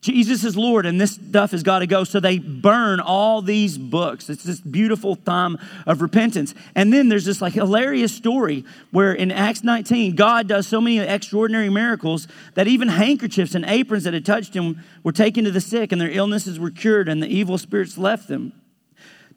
Jesus 0.00 0.44
is 0.44 0.56
Lord 0.56 0.86
and 0.86 1.00
this 1.00 1.12
stuff 1.12 1.50
has 1.50 1.62
got 1.62 1.80
to 1.80 1.86
go. 1.86 2.04
So 2.04 2.20
they 2.20 2.38
burn 2.38 3.00
all 3.00 3.42
these 3.42 3.76
books. 3.76 4.30
It's 4.30 4.42
this 4.42 4.60
beautiful 4.60 5.14
time 5.14 5.58
of 5.86 6.00
repentance. 6.00 6.54
And 6.74 6.92
then 6.92 7.08
there's 7.08 7.26
this 7.26 7.42
like 7.42 7.52
hilarious 7.52 8.14
story 8.14 8.64
where 8.90 9.12
in 9.12 9.30
Acts 9.30 9.62
19, 9.62 10.16
God 10.16 10.48
does 10.48 10.66
so 10.66 10.80
many 10.80 10.98
extraordinary 10.98 11.68
miracles 11.68 12.26
that 12.54 12.66
even 12.66 12.88
handkerchiefs 12.88 13.54
and 13.54 13.64
aprons 13.66 14.04
that 14.04 14.14
had 14.14 14.24
touched 14.24 14.54
him 14.54 14.82
were 15.04 15.12
taken 15.12 15.44
to 15.44 15.50
the 15.50 15.60
sick 15.60 15.92
and 15.92 16.00
their 16.00 16.10
illnesses 16.10 16.58
were 16.58 16.70
cured 16.70 17.08
and 17.08 17.22
the 17.22 17.28
evil 17.28 17.58
spirits 17.58 17.98
left 17.98 18.26
them. 18.26 18.52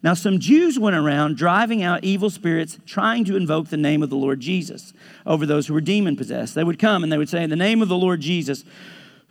Now, 0.02 0.12
some 0.12 0.38
Jews 0.38 0.78
went 0.78 0.96
around 0.96 1.38
driving 1.38 1.82
out 1.82 2.04
evil 2.04 2.28
spirits, 2.28 2.78
trying 2.84 3.24
to 3.24 3.36
invoke 3.36 3.68
the 3.68 3.78
name 3.78 4.02
of 4.02 4.10
the 4.10 4.16
Lord 4.16 4.38
Jesus 4.38 4.92
over 5.24 5.46
those 5.46 5.66
who 5.66 5.72
were 5.72 5.80
demon 5.80 6.14
possessed. 6.14 6.54
They 6.54 6.62
would 6.62 6.78
come 6.78 7.02
and 7.02 7.10
they 7.10 7.16
would 7.16 7.30
say, 7.30 7.42
In 7.42 7.48
the 7.48 7.56
name 7.56 7.80
of 7.80 7.88
the 7.88 7.96
Lord 7.96 8.20
Jesus, 8.20 8.64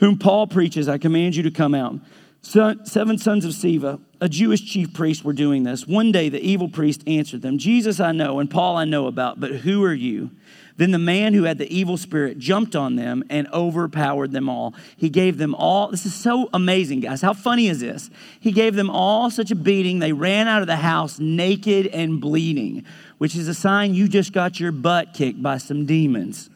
whom 0.03 0.17
Paul 0.17 0.47
preaches, 0.47 0.89
I 0.89 0.97
command 0.97 1.33
you 1.33 1.43
to 1.43 1.49
come 1.49 1.73
out. 1.73 1.95
seven 2.41 3.17
sons 3.17 3.45
of 3.45 3.51
Sceva, 3.51 4.01
a 4.19 4.27
Jewish 4.27 4.69
chief 4.69 4.93
priest, 4.93 5.23
were 5.23 5.31
doing 5.31 5.63
this. 5.63 5.87
One 5.87 6.11
day 6.11 6.27
the 6.27 6.41
evil 6.41 6.67
priest 6.67 7.03
answered 7.07 7.41
them 7.41 7.57
Jesus 7.57 8.01
I 8.01 8.11
know, 8.11 8.39
and 8.39 8.51
Paul 8.51 8.75
I 8.75 8.83
know 8.83 9.07
about, 9.07 9.39
but 9.39 9.51
who 9.51 9.81
are 9.85 9.93
you? 9.93 10.31
Then 10.75 10.91
the 10.91 10.99
man 10.99 11.33
who 11.33 11.43
had 11.43 11.57
the 11.57 11.73
evil 11.73 11.95
spirit 11.95 12.37
jumped 12.37 12.75
on 12.75 12.97
them 12.97 13.23
and 13.29 13.47
overpowered 13.53 14.33
them 14.33 14.49
all. 14.49 14.75
He 14.97 15.07
gave 15.07 15.37
them 15.37 15.55
all, 15.55 15.87
this 15.87 16.05
is 16.05 16.13
so 16.13 16.49
amazing, 16.53 16.99
guys. 16.99 17.21
How 17.21 17.33
funny 17.33 17.67
is 17.67 17.79
this? 17.79 18.09
He 18.41 18.51
gave 18.51 18.75
them 18.75 18.89
all 18.89 19.31
such 19.31 19.51
a 19.51 19.55
beating, 19.55 19.99
they 19.99 20.11
ran 20.11 20.49
out 20.49 20.59
of 20.59 20.67
the 20.67 20.75
house 20.75 21.17
naked 21.17 21.87
and 21.87 22.19
bleeding, 22.19 22.83
which 23.19 23.37
is 23.37 23.47
a 23.47 23.53
sign 23.53 23.93
you 23.93 24.09
just 24.09 24.33
got 24.33 24.59
your 24.59 24.73
butt 24.73 25.13
kicked 25.13 25.41
by 25.41 25.59
some 25.59 25.85
demons. 25.85 26.49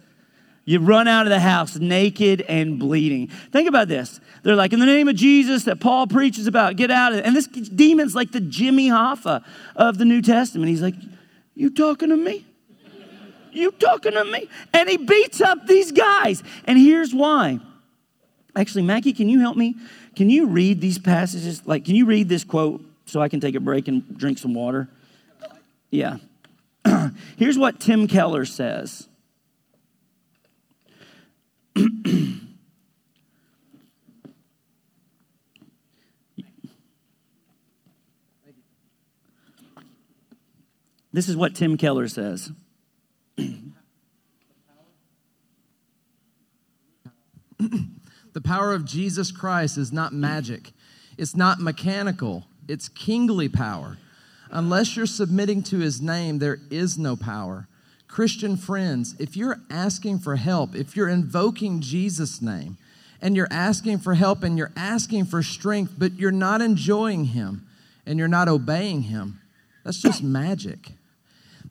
You 0.67 0.79
run 0.79 1.07
out 1.07 1.25
of 1.25 1.29
the 1.29 1.39
house 1.39 1.77
naked 1.77 2.41
and 2.41 2.77
bleeding. 2.77 3.27
Think 3.53 3.69
about 3.69 3.87
this. 3.87 4.19
They're 4.43 4.53
like, 4.53 4.73
in 4.73 4.81
the 4.81 4.85
name 4.85 5.07
of 5.07 5.15
Jesus 5.15 5.63
that 5.63 5.79
Paul 5.79 6.07
preaches 6.07 6.45
about, 6.45 6.75
get 6.75 6.91
out 6.91 7.13
of 7.13 7.19
it. 7.19 7.25
And 7.25 7.33
this 7.33 7.47
demon's 7.47 8.13
like 8.13 8.33
the 8.33 8.41
Jimmy 8.41 8.89
Hoffa 8.89 9.45
of 9.77 9.97
the 9.97 10.03
New 10.03 10.21
Testament. 10.21 10.67
He's 10.67 10.81
like, 10.81 10.95
You 11.55 11.69
talking 11.69 12.09
to 12.09 12.17
me? 12.17 12.45
You 13.53 13.71
talking 13.71 14.11
to 14.11 14.25
me? 14.25 14.49
And 14.73 14.89
he 14.89 14.97
beats 14.97 15.39
up 15.39 15.65
these 15.67 15.93
guys. 15.93 16.43
And 16.65 16.77
here's 16.77 17.15
why. 17.15 17.61
Actually, 18.53 18.83
Mackie, 18.83 19.13
can 19.13 19.29
you 19.29 19.39
help 19.39 19.55
me? 19.55 19.73
Can 20.17 20.29
you 20.29 20.47
read 20.47 20.81
these 20.81 20.99
passages? 20.99 21.65
Like, 21.65 21.85
can 21.85 21.95
you 21.95 22.05
read 22.05 22.27
this 22.27 22.43
quote 22.43 22.81
so 23.05 23.21
I 23.21 23.29
can 23.29 23.39
take 23.39 23.55
a 23.55 23.61
break 23.61 23.87
and 23.87 24.17
drink 24.17 24.37
some 24.37 24.53
water? 24.53 24.89
Yeah. 25.91 26.17
here's 27.37 27.57
what 27.57 27.79
Tim 27.79 28.09
Keller 28.09 28.43
says. 28.43 29.07
this 41.13 41.29
is 41.29 41.35
what 41.35 41.53
Tim 41.53 41.77
Keller 41.77 42.07
says. 42.07 42.51
the 43.37 43.61
power 48.43 48.73
of 48.73 48.83
Jesus 48.85 49.31
Christ 49.31 49.77
is 49.77 49.91
not 49.91 50.13
magic, 50.13 50.71
it's 51.17 51.35
not 51.35 51.59
mechanical, 51.59 52.47
it's 52.67 52.89
kingly 52.89 53.49
power. 53.49 53.97
Unless 54.49 54.95
you're 54.95 55.05
submitting 55.05 55.61
to 55.63 55.79
his 55.79 56.01
name, 56.01 56.39
there 56.39 56.59
is 56.71 56.97
no 56.97 57.15
power. 57.17 57.67
Christian 58.07 58.57
friends, 58.57 59.15
if 59.19 59.35
you're 59.35 59.59
asking 59.69 60.19
for 60.19 60.35
help, 60.37 60.75
if 60.75 60.95
you're 60.95 61.09
invoking 61.09 61.81
Jesus' 61.81 62.41
name, 62.41 62.77
and 63.21 63.35
you're 63.35 63.47
asking 63.51 63.99
for 63.99 64.13
help 64.13 64.43
and 64.43 64.57
you're 64.57 64.71
asking 64.75 65.25
for 65.25 65.41
strength, 65.41 65.93
but 65.97 66.13
you're 66.13 66.31
not 66.31 66.61
enjoying 66.61 67.25
him 67.25 67.67
and 68.05 68.19
you're 68.19 68.27
not 68.27 68.47
obeying 68.47 69.03
him, 69.03 69.41
that's 69.83 70.01
just 70.01 70.21
magic. 70.21 70.91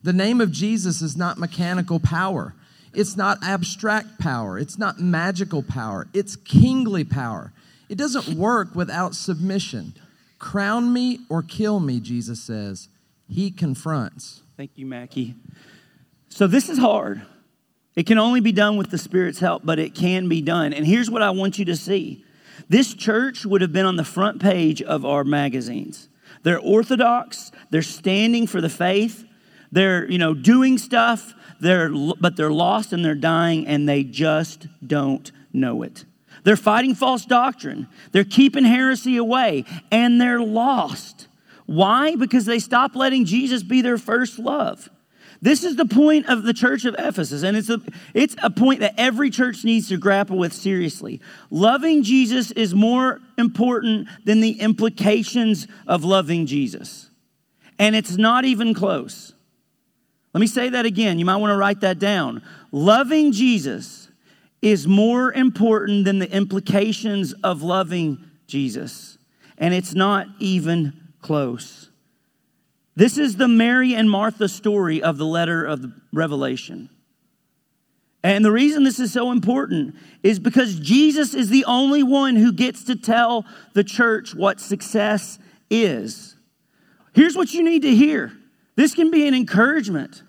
The 0.02 0.12
name 0.12 0.40
of 0.40 0.52
Jesus 0.52 1.02
is 1.02 1.16
not 1.16 1.38
mechanical 1.38 2.00
power. 2.00 2.54
It's 2.94 3.16
not 3.16 3.38
abstract 3.42 4.18
power. 4.18 4.58
It's 4.58 4.78
not 4.78 5.00
magical 5.00 5.62
power. 5.62 6.08
It's 6.14 6.36
kingly 6.36 7.04
power. 7.04 7.52
It 7.88 7.98
doesn't 7.98 8.36
work 8.36 8.74
without 8.74 9.14
submission. 9.14 9.94
Crown 10.38 10.92
me 10.92 11.20
or 11.28 11.42
kill 11.42 11.80
me, 11.80 12.00
Jesus 12.00 12.40
says. 12.42 12.88
He 13.28 13.50
confronts. 13.50 14.42
Thank 14.56 14.70
you, 14.76 14.86
Mackie. 14.86 15.34
So 16.36 16.46
this 16.46 16.68
is 16.68 16.76
hard. 16.76 17.22
It 17.94 18.06
can 18.06 18.18
only 18.18 18.40
be 18.40 18.52
done 18.52 18.76
with 18.76 18.90
the 18.90 18.98
Spirit's 18.98 19.38
help, 19.38 19.62
but 19.64 19.78
it 19.78 19.94
can 19.94 20.28
be 20.28 20.42
done. 20.42 20.74
And 20.74 20.86
here's 20.86 21.10
what 21.10 21.22
I 21.22 21.30
want 21.30 21.58
you 21.58 21.64
to 21.64 21.76
see 21.76 22.26
this 22.68 22.92
church 22.92 23.46
would 23.46 23.62
have 23.62 23.72
been 23.72 23.86
on 23.86 23.96
the 23.96 24.04
front 24.04 24.42
page 24.42 24.82
of 24.82 25.06
our 25.06 25.24
magazines. 25.24 26.10
They're 26.42 26.60
orthodox, 26.60 27.52
they're 27.70 27.80
standing 27.80 28.46
for 28.46 28.60
the 28.60 28.68
faith, 28.68 29.24
they're, 29.72 30.06
you 30.10 30.18
know, 30.18 30.34
doing 30.34 30.76
stuff, 30.76 31.32
they're, 31.58 31.88
but 32.20 32.36
they're 32.36 32.52
lost 32.52 32.92
and 32.92 33.02
they're 33.02 33.14
dying 33.14 33.66
and 33.66 33.88
they 33.88 34.04
just 34.04 34.66
don't 34.86 35.32
know 35.54 35.82
it. 35.82 36.04
They're 36.44 36.58
fighting 36.58 36.94
false 36.94 37.24
doctrine, 37.24 37.88
they're 38.12 38.24
keeping 38.24 38.64
heresy 38.64 39.16
away, 39.16 39.64
and 39.90 40.20
they're 40.20 40.42
lost. 40.42 41.28
Why? 41.64 42.14
Because 42.14 42.44
they 42.44 42.58
stopped 42.58 42.94
letting 42.94 43.24
Jesus 43.24 43.62
be 43.62 43.80
their 43.80 43.96
first 43.96 44.38
love. 44.38 44.90
This 45.42 45.64
is 45.64 45.76
the 45.76 45.86
point 45.86 46.26
of 46.26 46.42
the 46.44 46.54
church 46.54 46.84
of 46.84 46.94
Ephesus, 46.98 47.42
and 47.42 47.56
it's 47.56 47.68
a, 47.68 47.80
it's 48.14 48.36
a 48.42 48.50
point 48.50 48.80
that 48.80 48.94
every 48.96 49.30
church 49.30 49.64
needs 49.64 49.88
to 49.88 49.96
grapple 49.96 50.38
with 50.38 50.52
seriously. 50.52 51.20
Loving 51.50 52.02
Jesus 52.02 52.50
is 52.52 52.74
more 52.74 53.20
important 53.36 54.08
than 54.24 54.40
the 54.40 54.60
implications 54.60 55.66
of 55.86 56.04
loving 56.04 56.46
Jesus. 56.46 57.10
And 57.78 57.94
it's 57.94 58.16
not 58.16 58.44
even 58.44 58.72
close. 58.72 59.34
Let 60.32 60.40
me 60.40 60.46
say 60.46 60.70
that 60.70 60.86
again. 60.86 61.18
You 61.18 61.24
might 61.24 61.36
want 61.36 61.52
to 61.52 61.56
write 61.56 61.80
that 61.80 61.98
down. 61.98 62.42
Loving 62.72 63.32
Jesus 63.32 64.10
is 64.62 64.86
more 64.86 65.32
important 65.32 66.04
than 66.04 66.18
the 66.18 66.30
implications 66.30 67.32
of 67.44 67.62
loving 67.62 68.24
Jesus. 68.46 69.18
And 69.58 69.72
it's 69.72 69.94
not 69.94 70.26
even 70.38 70.92
close. 71.22 71.85
This 72.96 73.18
is 73.18 73.36
the 73.36 73.46
Mary 73.46 73.94
and 73.94 74.10
Martha 74.10 74.48
story 74.48 75.02
of 75.02 75.18
the 75.18 75.26
letter 75.26 75.62
of 75.62 75.82
the 75.82 75.92
Revelation. 76.14 76.88
And 78.24 78.44
the 78.44 78.50
reason 78.50 78.82
this 78.82 78.98
is 78.98 79.12
so 79.12 79.30
important 79.30 79.94
is 80.22 80.38
because 80.40 80.80
Jesus 80.80 81.34
is 81.34 81.50
the 81.50 81.66
only 81.66 82.02
one 82.02 82.34
who 82.34 82.52
gets 82.52 82.82
to 82.84 82.96
tell 82.96 83.44
the 83.74 83.84
church 83.84 84.34
what 84.34 84.60
success 84.60 85.38
is. 85.70 86.34
Here's 87.14 87.36
what 87.36 87.52
you 87.52 87.62
need 87.62 87.82
to 87.82 87.94
hear 87.94 88.32
this 88.74 88.94
can 88.94 89.10
be 89.10 89.28
an 89.28 89.34
encouragement. 89.34 90.22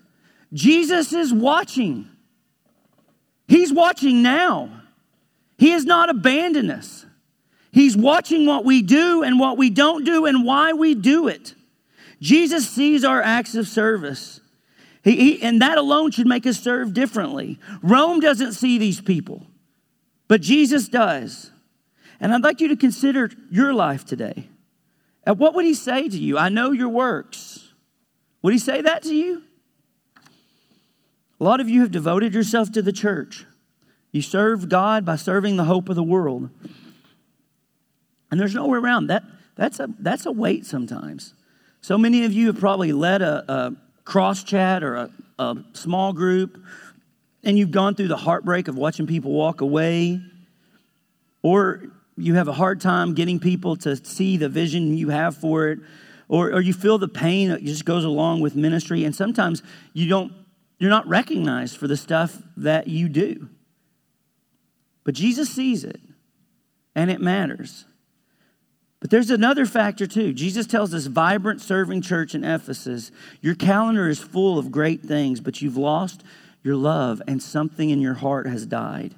Jesus 0.52 1.12
is 1.12 1.32
watching, 1.32 2.08
He's 3.48 3.72
watching 3.72 4.22
now. 4.22 4.82
He 5.56 5.70
has 5.70 5.84
not 5.84 6.08
abandoned 6.08 6.70
us. 6.70 7.04
He's 7.72 7.96
watching 7.96 8.46
what 8.46 8.64
we 8.64 8.80
do 8.80 9.24
and 9.24 9.40
what 9.40 9.58
we 9.58 9.70
don't 9.70 10.04
do 10.04 10.24
and 10.24 10.44
why 10.44 10.72
we 10.72 10.94
do 10.94 11.26
it. 11.26 11.54
Jesus 12.20 12.68
sees 12.68 13.04
our 13.04 13.22
acts 13.22 13.54
of 13.54 13.68
service. 13.68 14.40
He, 15.04 15.16
he, 15.16 15.42
and 15.42 15.62
that 15.62 15.78
alone 15.78 16.10
should 16.10 16.26
make 16.26 16.46
us 16.46 16.60
serve 16.60 16.92
differently. 16.92 17.58
Rome 17.82 18.20
doesn't 18.20 18.52
see 18.52 18.78
these 18.78 19.00
people, 19.00 19.46
but 20.26 20.40
Jesus 20.40 20.88
does. 20.88 21.50
And 22.20 22.34
I'd 22.34 22.42
like 22.42 22.60
you 22.60 22.68
to 22.68 22.76
consider 22.76 23.30
your 23.50 23.72
life 23.72 24.04
today. 24.04 24.48
And 25.24 25.38
what 25.38 25.54
would 25.54 25.64
he 25.64 25.74
say 25.74 26.08
to 26.08 26.18
you? 26.18 26.36
I 26.36 26.48
know 26.48 26.72
your 26.72 26.88
works. 26.88 27.72
Would 28.42 28.52
he 28.52 28.58
say 28.58 28.82
that 28.82 29.02
to 29.04 29.14
you? 29.14 29.42
A 31.40 31.44
lot 31.44 31.60
of 31.60 31.68
you 31.68 31.82
have 31.82 31.92
devoted 31.92 32.34
yourself 32.34 32.72
to 32.72 32.82
the 32.82 32.92
church. 32.92 33.46
You 34.10 34.22
serve 34.22 34.68
God 34.68 35.04
by 35.04 35.16
serving 35.16 35.56
the 35.56 35.64
hope 35.64 35.88
of 35.88 35.96
the 35.96 36.02
world. 36.02 36.50
And 38.30 38.40
there's 38.40 38.54
no 38.54 38.66
way 38.66 38.78
around 38.78 39.06
that. 39.08 39.22
That's 39.54 39.78
a, 39.80 39.88
that's 39.98 40.26
a 40.26 40.32
weight 40.32 40.66
sometimes. 40.66 41.34
So 41.80 41.96
many 41.96 42.24
of 42.24 42.32
you 42.32 42.48
have 42.48 42.58
probably 42.58 42.92
led 42.92 43.22
a, 43.22 43.44
a 43.50 43.76
cross 44.04 44.42
chat 44.42 44.82
or 44.82 44.96
a, 44.96 45.10
a 45.38 45.56
small 45.72 46.12
group, 46.12 46.62
and 47.44 47.58
you've 47.58 47.70
gone 47.70 47.94
through 47.94 48.08
the 48.08 48.16
heartbreak 48.16 48.68
of 48.68 48.76
watching 48.76 49.06
people 49.06 49.32
walk 49.32 49.60
away, 49.60 50.20
or 51.42 51.84
you 52.16 52.34
have 52.34 52.48
a 52.48 52.52
hard 52.52 52.80
time 52.80 53.14
getting 53.14 53.38
people 53.38 53.76
to 53.76 53.96
see 54.04 54.36
the 54.36 54.48
vision 54.48 54.96
you 54.96 55.10
have 55.10 55.36
for 55.36 55.68
it, 55.68 55.78
or, 56.28 56.52
or 56.52 56.60
you 56.60 56.72
feel 56.72 56.98
the 56.98 57.08
pain 57.08 57.48
that 57.50 57.64
just 57.64 57.84
goes 57.84 58.04
along 58.04 58.40
with 58.40 58.56
ministry, 58.56 59.04
and 59.04 59.14
sometimes 59.14 59.62
you 59.92 60.08
don't, 60.08 60.32
you're 60.78 60.90
not 60.90 61.06
recognized 61.06 61.76
for 61.76 61.86
the 61.86 61.96
stuff 61.96 62.42
that 62.56 62.88
you 62.88 63.08
do. 63.08 63.48
But 65.04 65.14
Jesus 65.14 65.48
sees 65.48 65.84
it, 65.84 66.00
and 66.94 67.10
it 67.10 67.20
matters. 67.20 67.86
But 69.00 69.10
there's 69.10 69.30
another 69.30 69.64
factor 69.64 70.06
too. 70.06 70.32
Jesus 70.32 70.66
tells 70.66 70.90
this 70.90 71.06
vibrant 71.06 71.60
serving 71.60 72.02
church 72.02 72.34
in 72.34 72.44
Ephesus 72.44 73.12
your 73.40 73.54
calendar 73.54 74.08
is 74.08 74.18
full 74.18 74.58
of 74.58 74.72
great 74.72 75.02
things, 75.02 75.40
but 75.40 75.62
you've 75.62 75.76
lost 75.76 76.24
your 76.62 76.76
love 76.76 77.22
and 77.28 77.42
something 77.42 77.90
in 77.90 78.00
your 78.00 78.14
heart 78.14 78.46
has 78.46 78.66
died. 78.66 79.14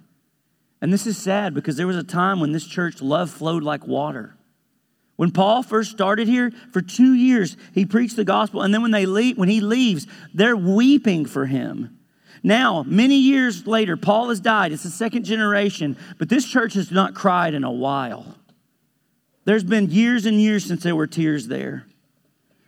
And 0.83 0.93
this 0.93 1.07
is 1.07 1.19
sad 1.19 1.55
because 1.55 1.77
there 1.77 1.87
was 1.87 1.97
a 1.97 2.03
time 2.03 2.41
when 2.41 2.53
this 2.53 2.67
church 2.67 3.01
love 3.01 3.31
flowed 3.31 3.63
like 3.63 3.87
water. 3.87 4.37
When 5.17 5.31
Paul 5.31 5.63
first 5.63 5.91
started 5.91 6.29
here, 6.29 6.51
for 6.73 6.81
two 6.81 7.13
years, 7.13 7.57
he 7.75 7.85
preached 7.85 8.17
the 8.17 8.25
gospel. 8.25 8.63
And 8.63 8.73
then 8.73 8.81
when, 8.81 8.91
they 8.91 9.05
leave, 9.05 9.37
when 9.37 9.51
he 9.51 9.61
leaves, 9.61 10.07
they're 10.33 10.57
weeping 10.57 11.27
for 11.27 11.45
him. 11.45 11.99
Now, 12.43 12.85
many 12.87 13.17
years 13.17 13.67
later, 13.67 13.99
Paul 13.99 14.31
has 14.31 14.41
died. 14.41 14.73
It's 14.73 14.85
the 14.85 14.89
second 14.89 15.25
generation, 15.25 15.99
but 16.19 16.31
this 16.31 16.47
church 16.47 16.73
has 16.73 16.91
not 16.91 17.15
cried 17.15 17.53
in 17.53 17.65
a 17.65 17.71
while. 17.71 18.35
There's 19.51 19.65
been 19.65 19.91
years 19.91 20.27
and 20.27 20.41
years 20.41 20.65
since 20.65 20.85
there 20.85 20.95
were 20.95 21.09
tears 21.09 21.49
there. 21.49 21.85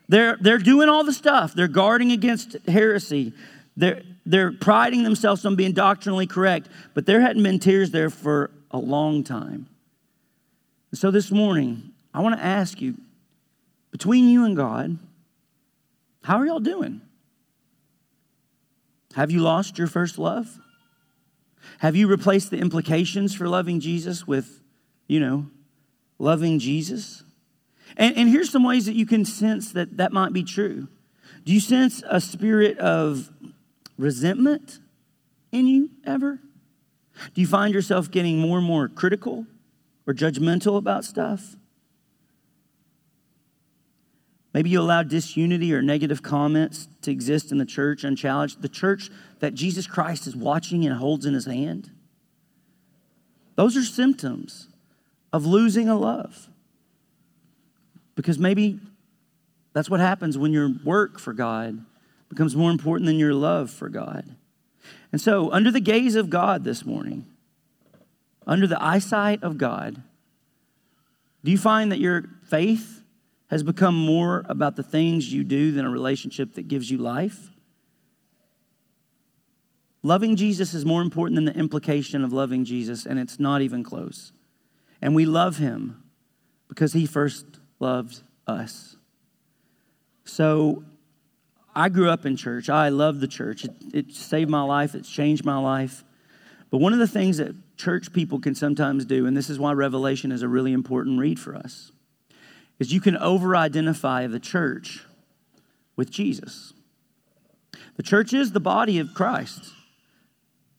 They're, 0.08 0.36
they're 0.40 0.58
doing 0.58 0.88
all 0.88 1.04
the 1.04 1.12
stuff. 1.12 1.54
They're 1.54 1.68
guarding 1.68 2.10
against 2.10 2.56
heresy. 2.66 3.34
They're, 3.76 4.02
they're 4.26 4.50
priding 4.50 5.04
themselves 5.04 5.46
on 5.46 5.54
being 5.54 5.74
doctrinally 5.74 6.26
correct, 6.26 6.68
but 6.92 7.06
there 7.06 7.20
hadn't 7.20 7.44
been 7.44 7.60
tears 7.60 7.92
there 7.92 8.10
for 8.10 8.50
a 8.72 8.78
long 8.78 9.22
time. 9.22 9.68
So 10.92 11.12
this 11.12 11.30
morning, 11.30 11.92
I 12.12 12.20
want 12.20 12.36
to 12.36 12.44
ask 12.44 12.80
you 12.80 12.96
between 13.92 14.28
you 14.28 14.44
and 14.44 14.56
God, 14.56 14.98
how 16.24 16.38
are 16.38 16.46
y'all 16.46 16.58
doing? 16.58 17.00
Have 19.14 19.30
you 19.30 19.38
lost 19.38 19.78
your 19.78 19.86
first 19.86 20.18
love? 20.18 20.58
Have 21.78 21.94
you 21.94 22.08
replaced 22.08 22.50
the 22.50 22.58
implications 22.58 23.36
for 23.36 23.46
loving 23.46 23.78
Jesus 23.78 24.26
with, 24.26 24.60
you 25.06 25.20
know, 25.20 25.46
loving 26.22 26.60
Jesus? 26.60 27.24
And, 27.96 28.16
and 28.16 28.28
here's 28.28 28.48
some 28.48 28.62
ways 28.62 28.86
that 28.86 28.94
you 28.94 29.04
can 29.04 29.24
sense 29.24 29.72
that 29.72 29.96
that 29.96 30.12
might 30.12 30.32
be 30.32 30.44
true. 30.44 30.88
Do 31.44 31.52
you 31.52 31.60
sense 31.60 32.02
a 32.08 32.20
spirit 32.20 32.78
of 32.78 33.30
resentment 33.98 34.78
in 35.50 35.66
you 35.66 35.90
ever? 36.04 36.38
Do 37.34 37.40
you 37.40 37.46
find 37.46 37.74
yourself 37.74 38.10
getting 38.10 38.38
more 38.38 38.58
and 38.58 38.66
more 38.66 38.88
critical 38.88 39.46
or 40.06 40.14
judgmental 40.14 40.78
about 40.78 41.04
stuff? 41.04 41.56
Maybe 44.54 44.70
you 44.70 44.80
allow 44.80 45.02
disunity 45.02 45.74
or 45.74 45.82
negative 45.82 46.22
comments 46.22 46.86
to 47.02 47.10
exist 47.10 47.50
in 47.50 47.58
the 47.58 47.64
church 47.66 48.04
unchallenged, 48.04 48.62
the 48.62 48.68
church 48.68 49.10
that 49.40 49.54
Jesus 49.54 49.86
Christ 49.86 50.26
is 50.26 50.36
watching 50.36 50.84
and 50.84 50.94
holds 50.94 51.26
in 51.26 51.34
his 51.34 51.46
hand. 51.46 51.90
Those 53.56 53.76
are 53.76 53.82
symptoms 53.82 54.68
of 55.32 55.46
losing 55.46 55.88
a 55.88 55.96
love. 55.96 56.48
Because 58.14 58.38
maybe 58.38 58.78
that's 59.72 59.88
what 59.88 60.00
happens 60.00 60.36
when 60.36 60.52
your 60.52 60.70
work 60.84 61.18
for 61.18 61.32
God 61.32 61.84
becomes 62.28 62.54
more 62.54 62.70
important 62.70 63.06
than 63.06 63.18
your 63.18 63.34
love 63.34 63.70
for 63.70 63.88
God. 63.88 64.36
And 65.10 65.20
so, 65.20 65.50
under 65.50 65.70
the 65.70 65.80
gaze 65.80 66.14
of 66.14 66.30
God 66.30 66.64
this 66.64 66.84
morning, 66.84 67.26
under 68.46 68.66
the 68.66 68.82
eyesight 68.82 69.42
of 69.42 69.58
God, 69.58 70.02
do 71.44 71.50
you 71.50 71.58
find 71.58 71.92
that 71.92 71.98
your 71.98 72.24
faith 72.48 73.02
has 73.48 73.62
become 73.62 73.94
more 73.94 74.44
about 74.48 74.76
the 74.76 74.82
things 74.82 75.32
you 75.32 75.44
do 75.44 75.72
than 75.72 75.84
a 75.84 75.90
relationship 75.90 76.54
that 76.54 76.68
gives 76.68 76.90
you 76.90 76.98
life? 76.98 77.50
Loving 80.02 80.34
Jesus 80.36 80.74
is 80.74 80.84
more 80.84 81.02
important 81.02 81.36
than 81.36 81.44
the 81.44 81.54
implication 81.54 82.24
of 82.24 82.32
loving 82.32 82.64
Jesus, 82.64 83.06
and 83.06 83.18
it's 83.18 83.38
not 83.38 83.62
even 83.62 83.84
close. 83.84 84.32
And 85.02 85.16
we 85.16 85.26
love 85.26 85.58
him 85.58 86.04
because 86.68 86.92
he 86.92 87.04
first 87.04 87.44
loved 87.80 88.22
us. 88.46 88.96
So 90.24 90.84
I 91.74 91.88
grew 91.88 92.08
up 92.08 92.24
in 92.24 92.36
church. 92.36 92.70
I 92.70 92.88
love 92.88 93.20
the 93.20 93.26
church. 93.26 93.64
It, 93.64 93.72
it, 93.92 94.14
saved 94.14 94.48
my 94.48 94.62
life, 94.62 94.94
it's 94.94 95.10
changed 95.10 95.44
my 95.44 95.58
life. 95.58 96.04
But 96.70 96.78
one 96.78 96.92
of 96.92 97.00
the 97.00 97.08
things 97.08 97.36
that 97.38 97.54
church 97.76 98.12
people 98.12 98.38
can 98.38 98.54
sometimes 98.54 99.04
do, 99.04 99.26
and 99.26 99.36
this 99.36 99.50
is 99.50 99.58
why 99.58 99.72
Revelation 99.72 100.32
is 100.32 100.42
a 100.42 100.48
really 100.48 100.72
important 100.72 101.18
read 101.18 101.38
for 101.38 101.54
us, 101.54 101.90
is 102.78 102.92
you 102.92 103.00
can 103.00 103.16
over 103.16 103.56
identify 103.56 104.26
the 104.26 104.40
church 104.40 105.04
with 105.96 106.10
Jesus. 106.10 106.72
The 107.96 108.02
church 108.02 108.32
is 108.32 108.52
the 108.52 108.60
body 108.60 108.98
of 108.98 109.12
Christ, 109.12 109.72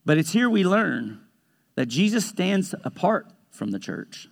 but 0.06 0.18
it's 0.18 0.32
here 0.32 0.50
we 0.50 0.64
learn 0.64 1.22
that 1.76 1.88
Jesus 1.88 2.26
stands 2.26 2.74
apart 2.84 3.28
from 3.54 3.72
the 3.72 3.80
church 3.80 4.28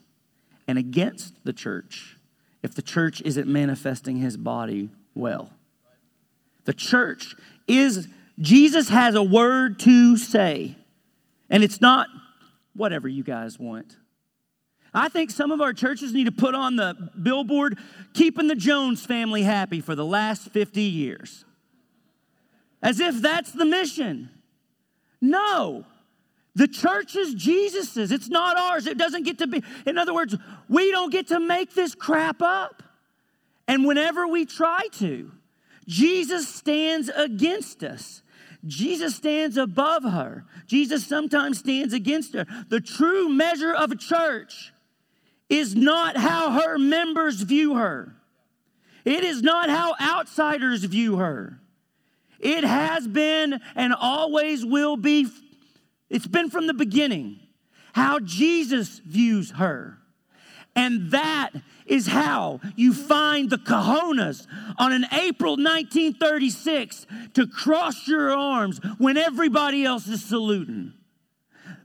and 0.68 0.78
against 0.78 1.46
the 1.46 1.54
church 1.54 2.18
if 2.64 2.76
the 2.76 2.82
church 2.82 3.22
isn't 3.22 3.48
manifesting 3.48 4.18
his 4.18 4.38
body 4.38 4.90
well. 5.16 5.52
The 6.66 6.74
church 6.74 7.36
is, 7.68 8.08
Jesus 8.40 8.90
has 8.90 9.16
a 9.16 9.24
word 9.24 9.80
to 9.80 10.18
say, 10.18 10.76
and 11.50 11.64
it's 11.64 11.82
not 11.82 12.08
whatever 12.74 13.08
you 13.08 13.24
guys 13.24 13.58
want. 13.58 13.98
I 14.94 15.10
think 15.10 15.32
some 15.32 15.52
of 15.52 15.62
our 15.62 15.74
churches 15.74 16.14
need 16.14 16.26
to 16.26 16.32
put 16.32 16.54
on 16.54 16.76
the 16.76 16.96
billboard, 17.22 17.78
keeping 18.14 18.48
the 18.48 18.56
Jones 18.56 19.06
family 19.06 19.44
happy 19.44 19.80
for 19.80 19.96
the 19.96 20.06
last 20.06 20.50
50 20.50 20.82
years. 20.82 21.46
As 22.84 23.00
if 23.00 23.22
that's 23.22 23.52
the 23.52 23.66
mission. 23.66 24.30
No, 25.22 25.86
the 26.56 26.68
church 26.68 27.16
is 27.16 27.34
Jesus's. 27.34 28.12
It's 28.12 28.30
not 28.30 28.58
ours. 28.58 28.86
It 28.88 28.98
doesn't 28.98 29.24
get 29.24 29.40
to 29.40 29.48
be. 29.48 29.64
In 29.86 29.98
other 29.98 30.14
words, 30.14 30.36
we 30.68 30.92
don't 30.92 31.12
get 31.12 31.28
to 31.28 31.40
make 31.40 31.74
this 31.74 31.96
crap 31.96 32.42
up. 32.42 32.84
And 33.68 33.86
whenever 33.86 34.28
we 34.28 34.46
try 34.46 34.88
to, 34.94 35.32
Jesus 35.88 36.48
stands 36.48 37.10
against 37.10 37.84
us. 37.84 38.22
Jesus 38.66 39.16
stands 39.16 39.58
above 39.58 40.04
her. 40.04 40.46
Jesus 40.68 41.06
sometimes 41.08 41.60
stands 41.60 41.94
against 41.94 42.34
her. 42.34 42.46
The 42.70 42.82
true 42.82 43.30
measure 43.30 43.74
of 43.74 43.92
a 43.92 43.96
church 43.96 44.74
is 45.50 45.76
not 45.76 46.18
how 46.18 46.52
her 46.52 46.78
members 46.78 47.42
view 47.42 47.76
her. 47.76 48.16
It 49.04 49.24
is 49.24 49.42
not 49.42 49.70
how 49.70 49.96
outsiders 50.00 50.84
view 50.84 51.18
her. 51.18 51.60
It 52.40 52.64
has 52.64 53.08
been 53.08 53.60
and 53.76 53.94
always 53.94 54.66
will 54.66 54.98
be, 54.98 55.28
it's 56.12 56.28
been 56.28 56.50
from 56.50 56.68
the 56.68 56.74
beginning, 56.74 57.40
how 57.94 58.20
Jesus 58.20 59.00
views 59.00 59.52
her. 59.52 59.98
And 60.76 61.12
that 61.12 61.52
is 61.86 62.08
how 62.08 62.60
you 62.76 62.94
find 62.94 63.50
the 63.50 63.58
cojones 63.58 64.46
on 64.78 64.92
an 64.92 65.06
April 65.14 65.54
1936 65.54 67.08
to 67.34 67.48
cross 67.48 68.08
your 68.08 68.34
arms 68.34 68.80
when 68.98 69.18
everybody 69.18 69.86
else 69.86 70.08
is 70.08 70.24
saluting. 70.24 70.94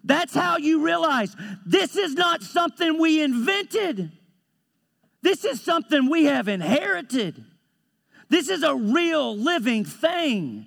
That's 0.03 0.35
how 0.35 0.57
you 0.57 0.85
realize 0.85 1.35
this 1.65 1.97
is 1.97 2.15
not 2.15 2.43
something 2.43 2.99
we 2.99 3.23
invented. 3.23 4.11
This 5.23 5.45
is 5.45 5.61
something 5.61 6.11
we 6.11 6.25
have 6.25 6.49
inherited. 6.49 7.45
This 8.29 8.49
is 8.49 8.65
a 8.65 8.75
real 8.75 9.37
living 9.37 9.85
thing. 9.85 10.67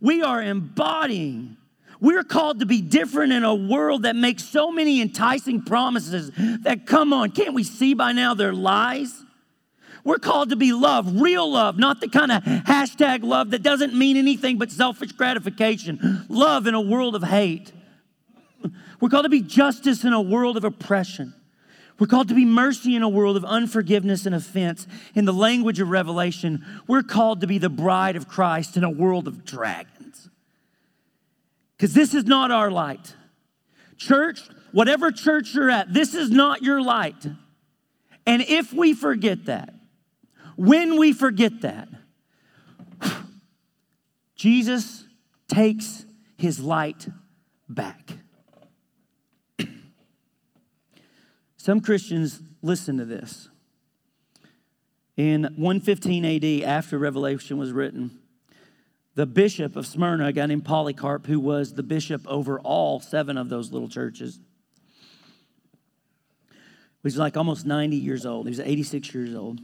We 0.00 0.22
are 0.22 0.42
embodying. 0.42 1.58
We're 2.02 2.24
called 2.24 2.58
to 2.58 2.66
be 2.66 2.80
different 2.80 3.32
in 3.32 3.44
a 3.44 3.54
world 3.54 4.02
that 4.02 4.16
makes 4.16 4.42
so 4.42 4.72
many 4.72 5.00
enticing 5.00 5.62
promises 5.62 6.32
that, 6.62 6.84
come 6.84 7.12
on, 7.12 7.30
can't 7.30 7.54
we 7.54 7.62
see 7.62 7.94
by 7.94 8.10
now 8.10 8.34
they're 8.34 8.52
lies? 8.52 9.22
We're 10.02 10.18
called 10.18 10.50
to 10.50 10.56
be 10.56 10.72
love, 10.72 11.20
real 11.20 11.48
love, 11.48 11.78
not 11.78 12.00
the 12.00 12.08
kind 12.08 12.32
of 12.32 12.42
hashtag 12.42 13.22
love 13.22 13.50
that 13.50 13.62
doesn't 13.62 13.94
mean 13.94 14.16
anything 14.16 14.58
but 14.58 14.72
selfish 14.72 15.12
gratification. 15.12 16.26
Love 16.28 16.66
in 16.66 16.74
a 16.74 16.80
world 16.80 17.14
of 17.14 17.22
hate. 17.22 17.70
We're 19.00 19.08
called 19.08 19.26
to 19.26 19.30
be 19.30 19.40
justice 19.40 20.02
in 20.02 20.12
a 20.12 20.20
world 20.20 20.56
of 20.56 20.64
oppression. 20.64 21.34
We're 22.00 22.08
called 22.08 22.30
to 22.30 22.34
be 22.34 22.44
mercy 22.44 22.96
in 22.96 23.02
a 23.04 23.08
world 23.08 23.36
of 23.36 23.44
unforgiveness 23.44 24.26
and 24.26 24.34
offense. 24.34 24.88
In 25.14 25.24
the 25.24 25.32
language 25.32 25.78
of 25.78 25.88
Revelation, 25.88 26.64
we're 26.88 27.04
called 27.04 27.42
to 27.42 27.46
be 27.46 27.58
the 27.58 27.68
bride 27.68 28.16
of 28.16 28.26
Christ 28.26 28.76
in 28.76 28.82
a 28.82 28.90
world 28.90 29.28
of 29.28 29.44
dragons. 29.44 29.91
Because 31.82 31.94
this 31.94 32.14
is 32.14 32.26
not 32.26 32.52
our 32.52 32.70
light. 32.70 33.16
Church, 33.96 34.38
whatever 34.70 35.10
church 35.10 35.52
you're 35.52 35.68
at, 35.68 35.92
this 35.92 36.14
is 36.14 36.30
not 36.30 36.62
your 36.62 36.80
light. 36.80 37.26
And 38.24 38.40
if 38.42 38.72
we 38.72 38.94
forget 38.94 39.46
that, 39.46 39.74
when 40.54 40.96
we 40.96 41.12
forget 41.12 41.62
that, 41.62 41.88
Jesus 44.36 45.08
takes 45.48 46.06
his 46.36 46.60
light 46.60 47.08
back. 47.68 48.12
Some 51.56 51.80
Christians 51.80 52.44
listen 52.62 52.96
to 52.98 53.04
this. 53.04 53.48
In 55.16 55.42
115 55.56 56.24
AD, 56.24 56.62
after 56.62 56.96
Revelation 56.96 57.58
was 57.58 57.72
written, 57.72 58.21
the 59.14 59.26
bishop 59.26 59.76
of 59.76 59.86
Smyrna, 59.86 60.26
a 60.26 60.32
guy 60.32 60.46
named 60.46 60.64
Polycarp, 60.64 61.26
who 61.26 61.38
was 61.38 61.74
the 61.74 61.82
bishop 61.82 62.26
over 62.26 62.58
all 62.60 63.00
seven 63.00 63.36
of 63.36 63.48
those 63.48 63.70
little 63.72 63.88
churches, 63.88 64.40
was 67.02 67.16
like 67.16 67.36
almost 67.36 67.66
90 67.66 67.96
years 67.96 68.24
old. 68.24 68.46
He 68.46 68.50
was 68.50 68.60
86 68.60 69.14
years 69.14 69.34
old. 69.34 69.60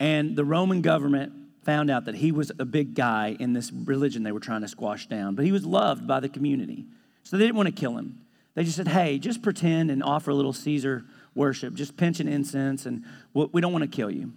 And 0.00 0.36
the 0.36 0.44
Roman 0.44 0.82
government 0.82 1.32
found 1.62 1.90
out 1.90 2.04
that 2.06 2.16
he 2.16 2.32
was 2.32 2.50
a 2.58 2.64
big 2.64 2.94
guy 2.94 3.36
in 3.38 3.52
this 3.52 3.72
religion 3.72 4.22
they 4.22 4.32
were 4.32 4.40
trying 4.40 4.62
to 4.62 4.68
squash 4.68 5.06
down, 5.06 5.34
but 5.34 5.44
he 5.44 5.52
was 5.52 5.64
loved 5.64 6.06
by 6.06 6.20
the 6.20 6.28
community. 6.28 6.86
So 7.24 7.36
they 7.36 7.44
didn't 7.44 7.56
want 7.56 7.66
to 7.66 7.74
kill 7.74 7.96
him. 7.96 8.20
They 8.54 8.64
just 8.64 8.76
said, 8.76 8.88
hey, 8.88 9.18
just 9.18 9.42
pretend 9.42 9.90
and 9.90 10.02
offer 10.02 10.30
a 10.30 10.34
little 10.34 10.52
Caesar 10.52 11.04
worship. 11.34 11.74
Just 11.74 11.96
pinch 11.96 12.20
an 12.20 12.28
incense, 12.28 12.86
and 12.86 13.04
we 13.32 13.60
don't 13.60 13.72
want 13.72 13.82
to 13.82 13.88
kill 13.88 14.10
you. 14.10 14.32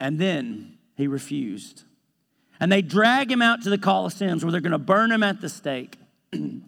And 0.00 0.18
then 0.18 0.78
he 0.94 1.06
refused. 1.06 1.84
And 2.60 2.72
they 2.72 2.82
drag 2.82 3.30
him 3.30 3.42
out 3.42 3.62
to 3.62 3.70
the 3.70 3.78
Colosseums 3.78 4.42
where 4.42 4.50
they're 4.52 4.60
going 4.60 4.72
to 4.72 4.78
burn 4.78 5.12
him 5.12 5.22
at 5.22 5.40
the 5.40 5.48
stake. 5.48 5.96
and 6.32 6.62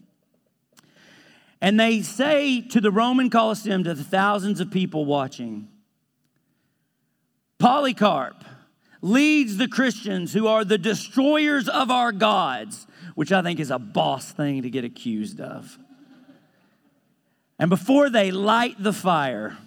they 1.60 2.02
say 2.02 2.60
to 2.60 2.80
the 2.80 2.90
Roman 2.90 3.30
Colosseum, 3.30 3.84
to 3.84 3.94
the 3.94 4.04
thousands 4.04 4.60
of 4.60 4.70
people 4.70 5.04
watching, 5.04 5.68
Polycarp 7.58 8.44
leads 9.02 9.56
the 9.56 9.68
Christians 9.68 10.32
who 10.32 10.46
are 10.46 10.64
the 10.64 10.78
destroyers 10.78 11.68
of 11.68 11.90
our 11.90 12.12
gods 12.12 12.86
which 13.20 13.32
I 13.32 13.42
think 13.42 13.60
is 13.60 13.70
a 13.70 13.78
boss 13.78 14.32
thing 14.32 14.62
to 14.62 14.70
get 14.70 14.84
accused 14.84 15.40
of. 15.40 15.78
And 17.58 17.68
before 17.68 18.08
they 18.08 18.30
light 18.30 18.82
the 18.82 18.94
fire, 18.94 19.58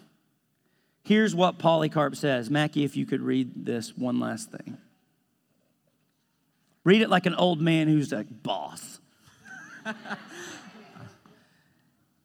here's 1.03 1.35
what 1.35 1.59
Polycarp 1.59 2.15
says. 2.15 2.49
Mackie, 2.49 2.83
if 2.83 2.97
you 2.97 3.05
could 3.05 3.21
read 3.21 3.65
this 3.65 3.95
one 3.95 4.19
last 4.19 4.51
thing. 4.51 4.79
Read 6.83 7.01
it 7.01 7.09
like 7.09 7.25
an 7.25 7.35
old 7.35 7.61
man 7.61 7.87
who's 7.87 8.11
a 8.11 8.23
boss. 8.23 8.99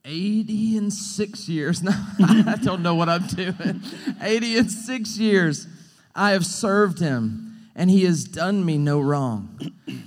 80 0.05 0.79
and 0.79 0.93
six 0.93 1.49
years. 1.49 1.83
I 2.19 2.59
don't 2.63 2.83
know 2.83 2.95
what 2.95 3.09
I'm 3.09 3.27
doing. 3.27 3.83
80 4.21 4.59
and 4.59 4.71
six 4.71 5.19
years 5.19 5.67
I 6.15 6.31
have 6.33 6.47
served 6.47 6.99
him 6.99 7.49
and 7.77 7.91
he 7.91 8.05
has 8.05 8.25
done 8.25 8.65
me 8.65 8.77
no 8.77 9.01
wrong. 9.01 9.57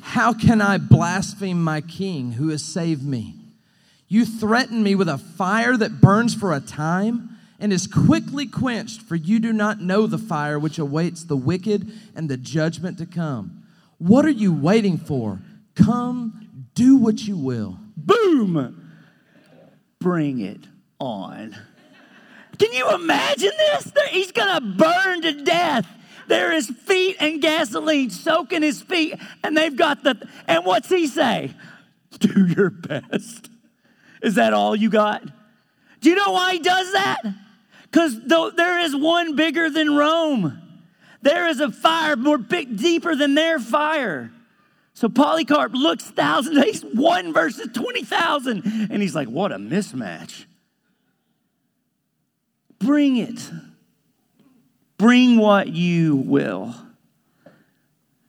How 0.02 0.34
can 0.34 0.60
I 0.60 0.78
blaspheme 0.78 1.64
my 1.64 1.80
king 1.80 2.34
who 2.34 2.50
has 2.50 2.64
saved 2.64 3.06
me? 3.06 3.36
You 4.10 4.26
threaten 4.26 4.84
me 4.84 4.94
with 4.94 5.08
a 5.08 5.18
fire 5.18 5.78
that 5.78 6.02
burns 6.02 6.36
for 6.36 6.54
a 6.54 6.60
time 6.60 7.38
and 7.62 7.72
is 7.72 7.88
quickly 7.88 8.46
quenched, 8.46 9.02
for 9.04 9.16
you 9.16 9.40
do 9.40 9.54
not 9.54 9.80
know 9.80 10.06
the 10.06 10.18
fire 10.18 10.60
which 10.60 10.80
awaits 10.80 11.24
the 11.24 11.38
wicked 11.38 11.90
and 12.14 12.28
the 12.28 12.36
judgment 12.36 12.98
to 12.98 13.06
come. 13.06 13.61
What 14.02 14.26
are 14.26 14.30
you 14.30 14.52
waiting 14.52 14.98
for? 14.98 15.40
Come, 15.76 16.66
do 16.74 16.98
what 16.98 17.22
you 17.22 17.38
will. 17.38 17.78
Boom! 17.96 18.92
Bring 20.00 20.40
it 20.40 20.68
on. 21.00 21.56
Can 22.58 22.74
you 22.74 22.90
imagine 22.96 23.52
this? 23.58 23.92
He's 24.10 24.32
gonna 24.32 24.62
burn 24.62 25.22
to 25.22 25.44
death 25.44 25.88
there 26.32 26.54
is 26.54 26.70
feet 26.70 27.18
and 27.20 27.42
gasoline 27.42 28.10
soaking 28.10 28.62
his 28.62 28.82
feet, 28.82 29.16
and 29.44 29.56
they've 29.56 29.76
got 29.76 30.02
the, 30.04 30.16
and 30.48 30.66
what's 30.66 30.88
he 30.88 31.08
say? 31.08 31.54
Do 32.20 32.48
your 32.48 32.70
best. 32.70 33.50
Is 34.24 34.36
that 34.36 34.54
all 34.54 34.74
you 34.74 34.90
got? 34.90 35.24
Do 36.00 36.10
you 36.10 36.16
know 36.16 36.32
why 36.32 36.54
he 36.54 36.60
does 36.60 36.94
that? 36.94 37.20
Because 37.84 38.18
there 38.26 38.80
is 38.80 38.96
one 38.96 39.36
bigger 39.36 39.70
than 39.70 39.94
Rome. 39.94 40.61
There 41.22 41.48
is 41.48 41.60
a 41.60 41.72
fire 41.72 42.16
more 42.16 42.38
big, 42.38 42.78
deeper 42.78 43.16
than 43.16 43.36
their 43.36 43.60
fire. 43.60 44.32
So 44.94 45.10
Polycarp 45.10 45.74
looks 45.74 46.04
thousands, 46.06 46.64
he's 46.64 46.82
one 46.84 47.34
versus 47.34 47.70
20,000. 47.74 48.90
And 48.92 49.02
he's 49.02 49.16
like, 49.16 49.28
what 49.28 49.52
a 49.52 49.58
mismatch. 49.58 50.46
Bring 52.80 53.18
it. 53.18 53.50
Bring 54.98 55.38
what 55.38 55.68
you 55.68 56.16
will. 56.16 56.76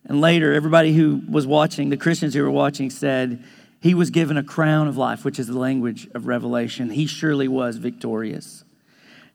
And 0.07 0.21
later, 0.21 0.53
everybody 0.53 0.93
who 0.93 1.23
was 1.29 1.47
watching, 1.47 1.89
the 1.89 1.97
Christians 1.97 2.35
who 2.35 2.43
were 2.43 2.51
watching, 2.51 2.91
said 2.91 3.45
he 3.81 3.95
was 3.95 4.11
given 4.11 4.37
a 4.37 4.43
crown 4.43 4.89
of 4.89 4.97
life, 4.97 5.25
which 5.25 5.39
is 5.39 5.47
the 5.47 5.59
language 5.59 6.09
of 6.15 6.27
Revelation. 6.27 6.91
He 6.91 7.07
surely 7.07 7.49
was 7.49 7.79
victorious. 7.79 8.65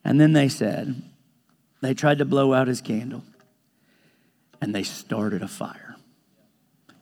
And 0.03 0.21
then 0.21 0.33
they 0.33 0.49
said, 0.49 1.01
they 1.81 1.93
tried 1.93 2.17
to 2.19 2.25
blow 2.25 2.53
out 2.53 2.67
his 2.67 2.81
candle, 2.81 3.23
and 4.61 4.73
they 4.73 4.83
started 4.83 5.41
a 5.41 5.47
fire. 5.47 5.95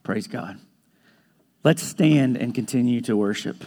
Praise 0.04 0.28
God. 0.28 0.60
Let's 1.64 1.82
stand 1.82 2.38
and 2.38 2.54
continue 2.54 3.02
to 3.02 3.18
worship. 3.18 3.64